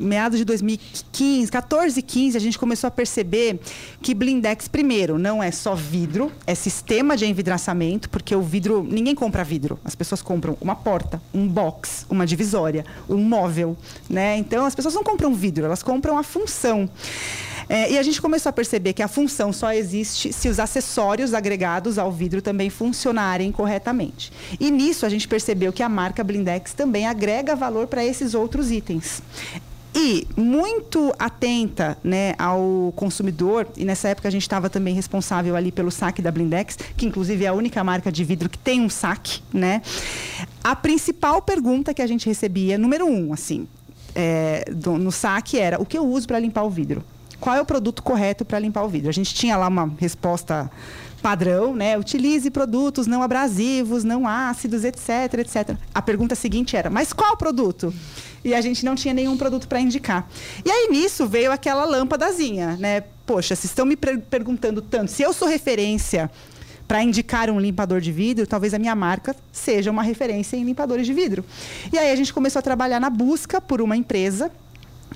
meados 0.00 0.38
de 0.38 0.44
2015, 0.44 1.50
14, 1.50 2.00
15, 2.00 2.36
a 2.36 2.40
gente 2.40 2.58
começou 2.58 2.88
a 2.88 2.90
perceber 2.90 3.58
que 4.00 4.14
blindex 4.14 4.68
primeiro 4.68 5.18
não 5.18 5.42
é 5.42 5.50
só 5.50 5.74
vidro, 5.74 6.32
é 6.46 6.54
sistema 6.54 7.16
de 7.16 7.26
envidraçamento, 7.26 8.08
porque 8.08 8.34
o 8.34 8.42
vidro, 8.42 8.82
ninguém 8.82 9.14
compra 9.14 9.44
vidro. 9.44 9.78
As 9.84 9.94
pessoas 9.94 10.22
compram 10.22 10.56
uma 10.60 10.76
porta, 10.76 11.20
um 11.34 11.46
box, 11.46 12.06
uma 12.08 12.26
divisória, 12.26 12.84
um 13.08 13.18
móvel, 13.18 13.76
né? 14.08 14.36
Então 14.36 14.64
as 14.64 14.74
pessoas 14.74 14.94
não 14.94 15.04
compram 15.04 15.34
vidro, 15.34 15.64
elas 15.64 15.82
compram 15.82 16.16
a 16.16 16.22
função. 16.22 16.88
É, 17.68 17.92
e 17.92 17.98
a 17.98 18.02
gente 18.02 18.20
começou 18.20 18.48
a 18.50 18.52
perceber 18.52 18.92
que 18.94 19.02
a 19.02 19.08
função 19.08 19.52
só 19.52 19.72
existe 19.72 20.32
se 20.32 20.48
os 20.48 20.58
acessórios 20.58 21.34
agregados 21.34 21.98
ao 21.98 22.10
vidro 22.10 22.40
também 22.40 22.70
funcionarem 22.70 23.52
corretamente. 23.52 24.32
E 24.58 24.70
nisso 24.70 25.04
a 25.04 25.08
gente 25.08 25.28
percebeu 25.28 25.72
que 25.72 25.82
a 25.82 25.88
marca 25.88 26.24
Blindex 26.24 26.72
também 26.72 27.06
agrega 27.06 27.54
valor 27.54 27.86
para 27.86 28.04
esses 28.04 28.34
outros 28.34 28.70
itens. 28.70 29.22
E 29.94 30.26
muito 30.36 31.12
atenta 31.18 31.98
né, 32.04 32.34
ao 32.38 32.92
consumidor, 32.94 33.66
e 33.76 33.84
nessa 33.84 34.08
época 34.08 34.28
a 34.28 34.30
gente 34.30 34.42
estava 34.42 34.70
também 34.70 34.94
responsável 34.94 35.56
ali 35.56 35.72
pelo 35.72 35.90
saque 35.90 36.22
da 36.22 36.30
Blindex, 36.30 36.78
que 36.96 37.04
inclusive 37.04 37.44
é 37.44 37.48
a 37.48 37.52
única 37.52 37.82
marca 37.82 38.12
de 38.12 38.22
vidro 38.22 38.48
que 38.48 38.58
tem 38.58 38.80
um 38.80 38.88
saque, 38.88 39.42
né? 39.52 39.82
A 40.62 40.76
principal 40.76 41.42
pergunta 41.42 41.92
que 41.92 42.00
a 42.00 42.06
gente 42.06 42.26
recebia, 42.26 42.78
número 42.78 43.06
um, 43.06 43.32
assim, 43.32 43.66
é, 44.14 44.64
do- 44.70 44.98
no 44.98 45.10
saque 45.10 45.58
era 45.58 45.80
o 45.82 45.86
que 45.86 45.98
eu 45.98 46.06
uso 46.06 46.28
para 46.28 46.38
limpar 46.38 46.62
o 46.62 46.70
vidro? 46.70 47.02
Qual 47.40 47.54
é 47.54 47.60
o 47.60 47.64
produto 47.64 48.02
correto 48.02 48.44
para 48.44 48.58
limpar 48.58 48.84
o 48.84 48.88
vidro? 48.88 49.08
A 49.08 49.12
gente 49.12 49.34
tinha 49.34 49.56
lá 49.56 49.68
uma 49.68 49.92
resposta 49.98 50.70
padrão, 51.22 51.74
né? 51.74 51.98
Utilize 51.98 52.50
produtos 52.50 53.06
não 53.06 53.22
abrasivos, 53.22 54.04
não 54.04 54.26
ácidos, 54.26 54.84
etc, 54.84 55.34
etc. 55.38 55.76
A 55.94 56.02
pergunta 56.02 56.34
seguinte 56.34 56.76
era: 56.76 56.90
mas 56.90 57.12
qual 57.12 57.36
produto? 57.36 57.92
E 58.44 58.54
a 58.54 58.60
gente 58.60 58.84
não 58.84 58.94
tinha 58.94 59.12
nenhum 59.12 59.36
produto 59.36 59.66
para 59.68 59.80
indicar. 59.80 60.28
E 60.64 60.70
aí 60.70 60.88
nisso 60.90 61.26
veio 61.26 61.50
aquela 61.50 61.84
lâmpadazinha, 61.84 62.76
né? 62.76 63.02
Poxa, 63.26 63.54
se 63.54 63.66
estão 63.66 63.84
me 63.84 63.96
per- 63.96 64.20
perguntando 64.20 64.80
tanto, 64.80 65.10
se 65.10 65.22
eu 65.22 65.32
sou 65.32 65.48
referência 65.48 66.30
para 66.86 67.02
indicar 67.02 67.50
um 67.50 67.60
limpador 67.60 68.00
de 68.00 68.10
vidro, 68.10 68.46
talvez 68.46 68.72
a 68.72 68.78
minha 68.78 68.94
marca 68.94 69.36
seja 69.52 69.90
uma 69.90 70.02
referência 70.02 70.56
em 70.56 70.64
limpadores 70.64 71.06
de 71.06 71.12
vidro. 71.12 71.44
E 71.92 71.98
aí 71.98 72.10
a 72.10 72.16
gente 72.16 72.32
começou 72.32 72.60
a 72.60 72.62
trabalhar 72.62 72.98
na 72.98 73.10
busca 73.10 73.60
por 73.60 73.82
uma 73.82 73.96
empresa 73.96 74.50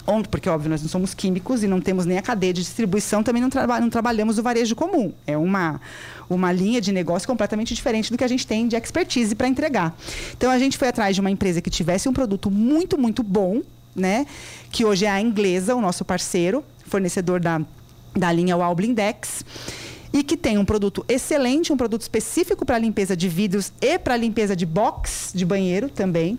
onde, 0.07 0.29
porque 0.29 0.49
óbvio 0.49 0.71
nós 0.71 0.83
não 0.83 0.89
somos 0.89 1.15
químicos 1.15 1.63
e 1.63 1.67
não 1.67 1.81
temos 1.81 2.07
nem 2.07 2.19
a 2.19 2.23
cadeia 2.23 2.53
de 2.53 2.61
distribuição, 2.63 3.23
também 3.23 3.41
não, 3.43 3.51
traba- 3.51 3.81
não 3.81 3.91
trabalhamos 3.91 4.39
o 4.39 4.43
varejo 4.43 4.75
comum. 4.75 5.13
É 5.27 5.37
uma, 5.37 5.81
uma 6.29 6.51
linha 6.53 6.81
de 6.81 6.93
negócio 6.93 7.27
completamente 7.29 7.75
diferente 7.75 8.11
do 8.11 8.19
que 8.19 8.25
a 8.25 8.29
gente 8.29 8.47
tem 8.47 8.67
de 8.67 8.77
expertise 8.77 9.35
para 9.35 9.47
entregar. 9.49 9.97
Então 10.37 10.51
a 10.51 10.59
gente 10.59 10.77
foi 10.79 10.89
atrás 10.89 11.15
de 11.15 11.21
uma 11.21 11.31
empresa 11.31 11.61
que 11.61 11.71
tivesse 11.71 12.09
um 12.09 12.13
produto 12.13 12.51
muito, 12.51 12.99
muito 12.99 13.23
bom, 13.23 13.61
né? 13.95 14.27
Que 14.71 14.85
hoje 14.85 15.05
é 15.05 15.11
a 15.11 15.21
inglesa, 15.21 15.75
o 15.75 15.81
nosso 15.81 16.05
parceiro, 16.05 16.65
fornecedor 16.87 17.41
da, 17.41 17.61
da 18.17 18.33
linha 18.33 18.57
Wow 18.57 18.75
Blindex 18.75 19.45
e 20.13 20.23
que 20.23 20.37
tem 20.37 20.59
um 20.59 20.65
produto 20.65 21.05
excelente, 21.09 21.73
um 21.73 21.77
produto 21.77 22.03
específico 22.03 22.65
para 22.65 22.79
limpeza 22.79 23.17
de 23.17 23.29
vidros 23.29 23.73
e 23.81 23.99
para 23.99 24.17
limpeza 24.17 24.55
de 24.55 24.67
box 24.67 25.33
de 25.35 25.45
banheiro 25.45 25.89
também. 25.89 26.39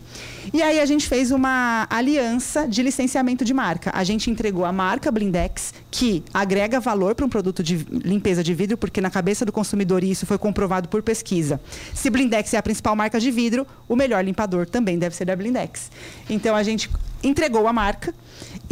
E 0.54 0.62
aí 0.62 0.80
a 0.80 0.86
gente 0.86 1.08
fez 1.08 1.32
uma 1.32 1.88
aliança 1.90 2.68
de 2.68 2.84
licenciamento 2.84 3.44
de 3.44 3.54
marca. 3.54 3.92
A 3.94 4.04
gente 4.04 4.30
entregou 4.30 4.66
a 4.66 4.72
marca 4.72 5.12
Blindex, 5.12 5.74
que 5.90 6.24
agrega 6.34 6.80
valor 6.80 7.16
para 7.16 7.26
um 7.26 7.30
produto 7.30 7.64
de 7.64 7.78
limpeza 7.78 8.44
de 8.44 8.54
vidro, 8.54 8.78
porque 8.78 9.02
na 9.02 9.10
cabeça 9.10 9.46
do 9.46 9.52
consumidor, 9.52 10.04
isso 10.04 10.26
foi 10.26 10.38
comprovado 10.38 10.90
por 10.90 11.02
pesquisa, 11.02 11.60
se 11.94 12.10
Blindex 12.10 12.54
é 12.54 12.58
a 12.58 12.64
principal 12.64 12.96
marca 12.96 13.20
de 13.20 13.32
vidro, 13.32 13.66
o 13.88 13.96
melhor 13.96 14.24
limpador 14.24 14.68
também 14.68 14.98
deve 15.00 15.16
ser 15.16 15.26
da 15.26 15.36
Blindex. 15.36 15.90
Então 16.30 16.56
a 16.56 16.64
gente 16.64 16.90
entregou 17.24 17.68
a 17.68 17.74
marca 17.74 18.14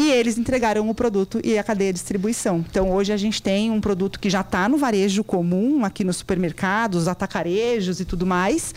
e 0.01 0.11
eles 0.11 0.35
entregaram 0.35 0.89
o 0.89 0.95
produto 0.95 1.39
e 1.43 1.59
a 1.59 1.63
cadeia 1.63 1.93
de 1.93 1.99
distribuição. 1.99 2.65
Então 2.69 2.91
hoje 2.91 3.13
a 3.13 3.17
gente 3.17 3.41
tem 3.41 3.69
um 3.69 3.79
produto 3.79 4.19
que 4.19 4.31
já 4.31 4.41
está 4.41 4.67
no 4.67 4.77
varejo 4.77 5.23
comum, 5.23 5.85
aqui 5.85 6.03
nos 6.03 6.17
supermercados, 6.17 7.07
atacarejos 7.07 7.99
e 7.99 8.05
tudo 8.05 8.25
mais, 8.25 8.73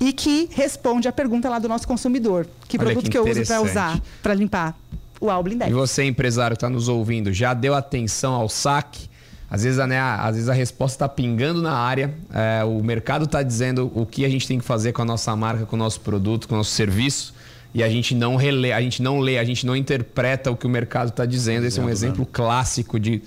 e 0.00 0.12
que 0.12 0.48
responde 0.52 1.08
à 1.08 1.12
pergunta 1.12 1.48
lá 1.48 1.58
do 1.58 1.68
nosso 1.68 1.86
consumidor. 1.88 2.46
Que 2.68 2.76
Olha 2.76 2.86
produto 2.86 3.04
que 3.06 3.10
que, 3.10 3.18
eu 3.18 3.28
uso 3.28 3.44
para 3.44 3.60
usar, 3.60 4.00
para 4.22 4.34
limpar? 4.34 4.78
O 5.20 5.28
All 5.28 5.42
Blindex. 5.42 5.68
E 5.68 5.74
você, 5.74 6.04
empresário 6.04 6.56
que 6.56 6.58
está 6.58 6.70
nos 6.70 6.88
ouvindo, 6.88 7.32
já 7.32 7.52
deu 7.52 7.74
atenção 7.74 8.34
ao 8.34 8.48
saque? 8.48 9.08
Às 9.50 9.64
vezes, 9.64 9.84
né, 9.88 9.98
às 9.98 10.36
vezes 10.36 10.48
a 10.48 10.52
resposta 10.52 10.94
está 10.94 11.08
pingando 11.08 11.60
na 11.60 11.72
área, 11.72 12.14
é, 12.32 12.62
o 12.64 12.80
mercado 12.84 13.24
está 13.24 13.42
dizendo 13.42 13.90
o 13.94 14.06
que 14.06 14.24
a 14.24 14.28
gente 14.28 14.46
tem 14.46 14.58
que 14.58 14.64
fazer 14.64 14.92
com 14.92 15.02
a 15.02 15.04
nossa 15.04 15.34
marca, 15.34 15.66
com 15.66 15.74
o 15.74 15.78
nosso 15.78 16.00
produto, 16.02 16.46
com 16.46 16.54
o 16.54 16.58
nosso 16.58 16.70
serviço, 16.70 17.34
e 17.74 17.82
a 17.82 17.88
gente 17.88 18.14
não 18.14 18.36
relê, 18.36 18.72
a 18.72 18.80
gente 18.80 19.02
não 19.02 19.18
lê, 19.18 19.38
a 19.38 19.44
gente 19.44 19.66
não 19.66 19.76
interpreta 19.76 20.50
o 20.50 20.56
que 20.56 20.66
o 20.66 20.70
mercado 20.70 21.10
está 21.10 21.26
dizendo. 21.26 21.66
Esse 21.66 21.78
é 21.78 21.82
um 21.82 21.88
exemplo 21.88 22.26
clássico 22.26 22.98
de 22.98 23.22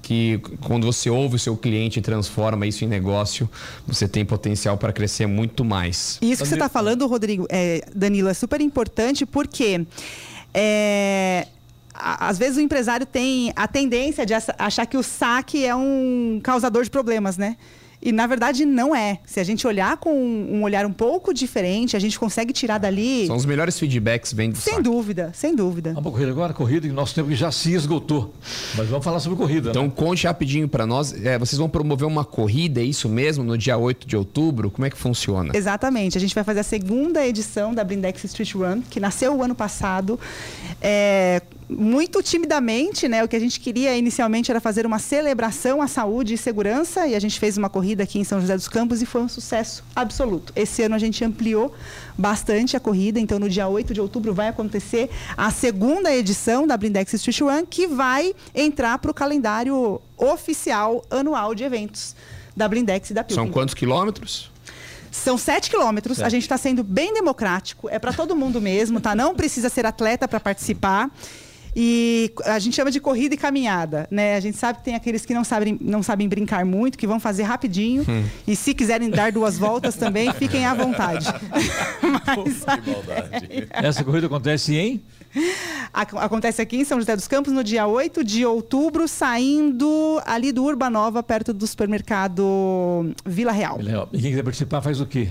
que 0.00 0.40
quando 0.62 0.86
você 0.86 1.10
ouve 1.10 1.36
o 1.36 1.38
seu 1.38 1.56
cliente 1.56 1.98
e 1.98 2.02
transforma 2.02 2.66
isso 2.66 2.84
em 2.84 2.88
negócio, 2.88 3.48
você 3.86 4.08
tem 4.08 4.24
potencial 4.24 4.78
para 4.78 4.92
crescer 4.92 5.26
muito 5.26 5.64
mais. 5.64 6.18
E 6.22 6.30
isso 6.30 6.42
que 6.42 6.48
você 6.48 6.54
está 6.54 6.68
falando, 6.68 7.06
Rodrigo, 7.06 7.46
é, 7.48 7.84
Danilo, 7.94 8.28
é 8.28 8.34
super 8.34 8.60
importante 8.60 9.26
porque 9.26 9.86
é, 10.54 11.46
às 11.94 12.38
vezes 12.38 12.56
o 12.56 12.60
empresário 12.60 13.06
tem 13.06 13.52
a 13.54 13.68
tendência 13.68 14.24
de 14.24 14.32
achar 14.34 14.86
que 14.86 14.96
o 14.96 15.02
saque 15.02 15.64
é 15.64 15.74
um 15.74 16.40
causador 16.42 16.82
de 16.84 16.90
problemas, 16.90 17.36
né? 17.36 17.56
E 18.02 18.12
na 18.12 18.26
verdade 18.26 18.64
não 18.64 18.94
é. 18.94 19.18
Se 19.26 19.38
a 19.40 19.44
gente 19.44 19.66
olhar 19.66 19.96
com 19.98 20.12
um 20.12 20.62
olhar 20.62 20.86
um 20.86 20.92
pouco 20.92 21.34
diferente, 21.34 21.96
a 21.96 22.00
gente 22.00 22.18
consegue 22.18 22.52
tirar 22.52 22.78
dali. 22.78 23.26
São 23.26 23.36
os 23.36 23.44
melhores 23.44 23.78
feedbacks 23.78 24.32
vem 24.32 24.50
do 24.50 24.58
Sem 24.58 24.74
saque. 24.74 24.84
dúvida, 24.84 25.30
sem 25.34 25.54
dúvida. 25.54 25.90
Vamos 25.90 26.02
para 26.02 26.12
corrida 26.12 26.30
agora? 26.30 26.52
Corrida, 26.54 26.88
que 26.88 26.94
nosso 26.94 27.14
tempo 27.14 27.30
já 27.34 27.52
se 27.52 27.72
esgotou. 27.74 28.32
Mas 28.76 28.88
vamos 28.88 29.04
falar 29.04 29.20
sobre 29.20 29.36
corrida. 29.36 29.70
Então 29.70 29.84
né? 29.84 29.92
conte 29.94 30.26
rapidinho 30.26 30.68
para 30.68 30.86
nós. 30.86 31.12
É, 31.12 31.38
vocês 31.38 31.58
vão 31.58 31.68
promover 31.68 32.06
uma 32.06 32.24
corrida, 32.24 32.80
é 32.80 32.84
isso 32.84 33.08
mesmo, 33.08 33.44
no 33.44 33.58
dia 33.58 33.76
8 33.76 34.06
de 34.06 34.16
outubro? 34.16 34.70
Como 34.70 34.86
é 34.86 34.90
que 34.90 34.96
funciona? 34.96 35.54
Exatamente. 35.54 36.16
A 36.16 36.20
gente 36.20 36.34
vai 36.34 36.44
fazer 36.44 36.60
a 36.60 36.64
segunda 36.64 37.26
edição 37.26 37.74
da 37.74 37.84
Blindex 37.84 38.24
Street 38.24 38.54
Run, 38.54 38.82
que 38.88 38.98
nasceu 38.98 39.34
o 39.36 39.42
ano 39.42 39.54
passado. 39.54 40.18
É, 40.80 41.42
muito 41.70 42.22
timidamente, 42.22 43.06
né? 43.08 43.22
O 43.22 43.28
que 43.28 43.36
a 43.36 43.40
gente 43.40 43.60
queria 43.60 43.96
inicialmente 43.96 44.50
era 44.50 44.60
fazer 44.60 44.84
uma 44.84 44.98
celebração 44.98 45.80
à 45.80 45.86
saúde 45.86 46.34
e 46.34 46.38
segurança, 46.38 47.06
e 47.06 47.14
a 47.14 47.20
gente 47.20 47.38
fez 47.38 47.56
uma 47.56 47.68
corrida 47.68 48.02
aqui 48.02 48.18
em 48.18 48.24
São 48.24 48.40
José 48.40 48.56
dos 48.56 48.68
Campos 48.68 49.00
e 49.00 49.06
foi 49.06 49.22
um 49.22 49.28
sucesso 49.28 49.84
absoluto. 49.94 50.52
Esse 50.56 50.82
ano 50.82 50.94
a 50.94 50.98
gente 50.98 51.24
ampliou 51.24 51.72
bastante 52.18 52.76
a 52.76 52.80
corrida, 52.80 53.20
então 53.20 53.38
no 53.38 53.48
dia 53.48 53.68
8 53.68 53.94
de 53.94 54.00
outubro 54.00 54.34
vai 54.34 54.48
acontecer 54.48 55.08
a 55.36 55.50
segunda 55.50 56.14
edição 56.14 56.66
da 56.66 56.76
Blindex 56.76 57.12
Street 57.14 57.40
Run, 57.40 57.64
que 57.64 57.86
vai 57.86 58.34
entrar 58.54 58.98
para 58.98 59.10
o 59.10 59.14
calendário 59.14 60.00
oficial 60.16 61.04
anual 61.10 61.54
de 61.54 61.64
eventos 61.64 62.16
da 62.56 62.68
Blindex 62.68 63.10
e 63.10 63.14
da 63.14 63.22
Pilgrim. 63.22 63.46
São 63.46 63.52
quantos 63.52 63.74
quilômetros? 63.74 64.50
São 65.10 65.36
7 65.36 65.70
quilômetros. 65.70 66.20
A 66.20 66.28
gente 66.28 66.42
está 66.42 66.56
sendo 66.56 66.84
bem 66.84 67.12
democrático. 67.12 67.88
É 67.88 67.98
para 67.98 68.12
todo 68.12 68.36
mundo 68.36 68.60
mesmo, 68.60 69.00
tá? 69.00 69.14
Não 69.14 69.34
precisa 69.34 69.68
ser 69.68 69.84
atleta 69.84 70.28
para 70.28 70.38
participar. 70.38 71.10
E 71.82 72.30
a 72.44 72.58
gente 72.58 72.76
chama 72.76 72.90
de 72.90 73.00
corrida 73.00 73.34
e 73.34 73.38
caminhada, 73.38 74.06
né? 74.10 74.36
A 74.36 74.40
gente 74.40 74.58
sabe 74.58 74.80
que 74.80 74.84
tem 74.84 74.94
aqueles 74.94 75.24
que 75.24 75.32
não 75.32 75.42
sabem, 75.42 75.78
não 75.80 76.02
sabem 76.02 76.28
brincar 76.28 76.62
muito, 76.62 76.98
que 76.98 77.06
vão 77.06 77.18
fazer 77.18 77.44
rapidinho. 77.44 78.04
E 78.46 78.54
se 78.54 78.74
quiserem 78.74 79.08
dar 79.08 79.32
duas 79.32 79.56
voltas 79.56 79.94
também, 79.94 80.30
fiquem 80.36 80.66
à 80.66 80.74
vontade. 80.74 81.24
Mas, 82.02 82.64
Essa 83.72 84.04
corrida 84.04 84.26
acontece 84.26 84.76
em. 84.76 85.00
Ac- 85.90 86.16
Acontece 86.18 86.60
aqui 86.60 86.76
em 86.76 86.84
São 86.84 86.98
José 87.00 87.16
dos 87.16 87.26
Campos 87.26 87.50
no 87.52 87.64
dia 87.64 87.86
8 87.86 88.22
de 88.22 88.44
outubro, 88.44 89.08
saindo 89.08 90.20
ali 90.26 90.52
do 90.52 90.62
Urbanova, 90.64 91.22
perto 91.22 91.54
do 91.54 91.66
supermercado 91.66 93.10
Vila 93.24 93.52
Real. 93.52 93.78
E 94.12 94.20
quem 94.20 94.30
quiser 94.30 94.42
participar 94.42 94.82
faz 94.82 95.00
o 95.00 95.06
quê? 95.06 95.28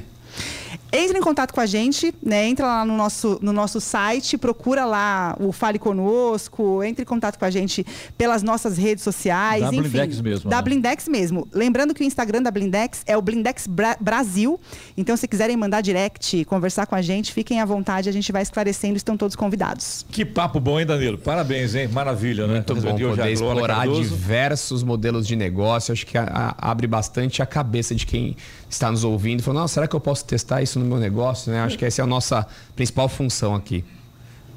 Entre 0.91 1.17
em 1.17 1.21
contato 1.21 1.53
com 1.53 1.61
a 1.61 1.65
gente, 1.65 2.13
né? 2.23 2.47
Entra 2.47 2.65
lá 2.65 2.85
no 2.85 2.95
nosso, 2.97 3.39
no 3.41 3.53
nosso 3.53 3.79
site, 3.79 4.37
procura 4.37 4.85
lá 4.85 5.35
o 5.39 5.51
Fale 5.51 5.77
Conosco, 5.79 6.83
entre 6.83 7.03
em 7.03 7.05
contato 7.05 7.37
com 7.37 7.45
a 7.45 7.49
gente 7.49 7.85
pelas 8.17 8.41
nossas 8.43 8.77
redes 8.77 9.03
sociais. 9.03 9.61
Da 9.61 9.67
enfim, 9.69 9.81
Blindex 9.81 10.21
mesmo, 10.21 10.49
Da 10.49 10.57
né? 10.57 10.61
Blindex 10.63 11.07
mesmo. 11.07 11.47
Lembrando 11.53 11.93
que 11.93 12.01
o 12.03 12.05
Instagram 12.05 12.41
da 12.41 12.51
Blindex 12.51 13.03
é 13.05 13.15
o 13.17 13.21
Blindex 13.21 13.67
Bra- 13.67 13.97
Brasil. 13.99 14.59
Então, 14.97 15.15
se 15.15 15.27
quiserem 15.27 15.55
mandar 15.55 15.81
direct, 15.81 16.43
conversar 16.45 16.85
com 16.87 16.95
a 16.95 17.01
gente, 17.01 17.31
fiquem 17.33 17.59
à 17.61 17.65
vontade, 17.65 18.09
a 18.09 18.11
gente 18.11 18.31
vai 18.31 18.41
esclarecendo, 18.41 18.97
estão 18.97 19.15
todos 19.17 19.35
convidados. 19.35 20.05
Que 20.11 20.25
papo 20.25 20.59
bom, 20.59 20.79
hein, 20.79 20.85
Danilo? 20.85 21.17
Parabéns, 21.17 21.75
hein? 21.75 21.87
Maravilha, 21.87 22.47
né? 22.47 22.53
Muito 22.55 22.75
bom 22.75 22.81
poder 22.81 22.99
Glória 23.03 23.31
explorar 23.31 23.87
diversos 23.87 24.83
modelos 24.83 25.27
de 25.27 25.35
negócio. 25.35 25.91
Acho 25.91 26.05
que 26.05 26.17
a- 26.17 26.55
a- 26.59 26.71
abre 26.71 26.87
bastante 26.87 27.41
a 27.41 27.45
cabeça 27.45 27.93
de 27.95 28.05
quem 28.05 28.35
está 28.69 28.91
nos 28.91 29.03
ouvindo. 29.03 29.41
Falando, 29.41 29.61
"Nossa, 29.61 29.73
será 29.75 29.87
que 29.87 29.95
eu 29.95 29.99
posso 29.99 30.23
testar 30.25 30.61
isso 30.61 30.79
no 30.79 30.85
meu 30.85 30.97
negócio? 30.97 31.51
Né? 31.51 31.59
Acho 31.61 31.77
que 31.77 31.85
essa 31.85 32.01
é 32.01 32.03
a 32.03 32.07
nossa 32.07 32.45
principal 32.75 33.09
função 33.09 33.55
aqui. 33.55 33.83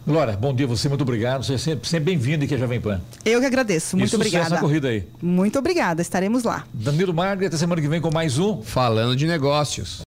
Glória, 0.05 0.37
bom 0.37 0.53
dia, 0.53 0.67
você, 0.67 0.89
muito 0.89 1.03
obrigado. 1.03 1.45
Você 1.45 1.55
é 1.55 1.59
sempre, 1.59 1.89
sempre 1.89 2.07
bem-vindo 2.07 2.45
aqui 2.45 2.57
a 2.57 2.59
Jovem 2.59 2.81
Pan. 2.81 3.01
Eu 3.25 3.39
que 3.39 3.47
agradeço. 3.47 3.95
e 3.95 4.01
Muito 4.01 4.11
sucesso 4.11 4.29
obrigada. 4.29 4.55
na 4.57 4.61
corrida 4.61 4.89
aí. 4.89 5.05
Muito 5.23 5.57
obrigada, 5.61 6.03
estaremos 6.03 6.43
lá. 6.43 6.65
Danilo 6.75 7.15
Magri, 7.15 7.47
até 7.47 7.57
semana 7.57 7.81
que 7.81 7.87
vem 7.87 8.01
com 8.01 8.11
mais 8.13 8.37
um. 8.37 8.61
Falando 8.63 9.15
de 9.15 9.29
negócios. 9.29 10.01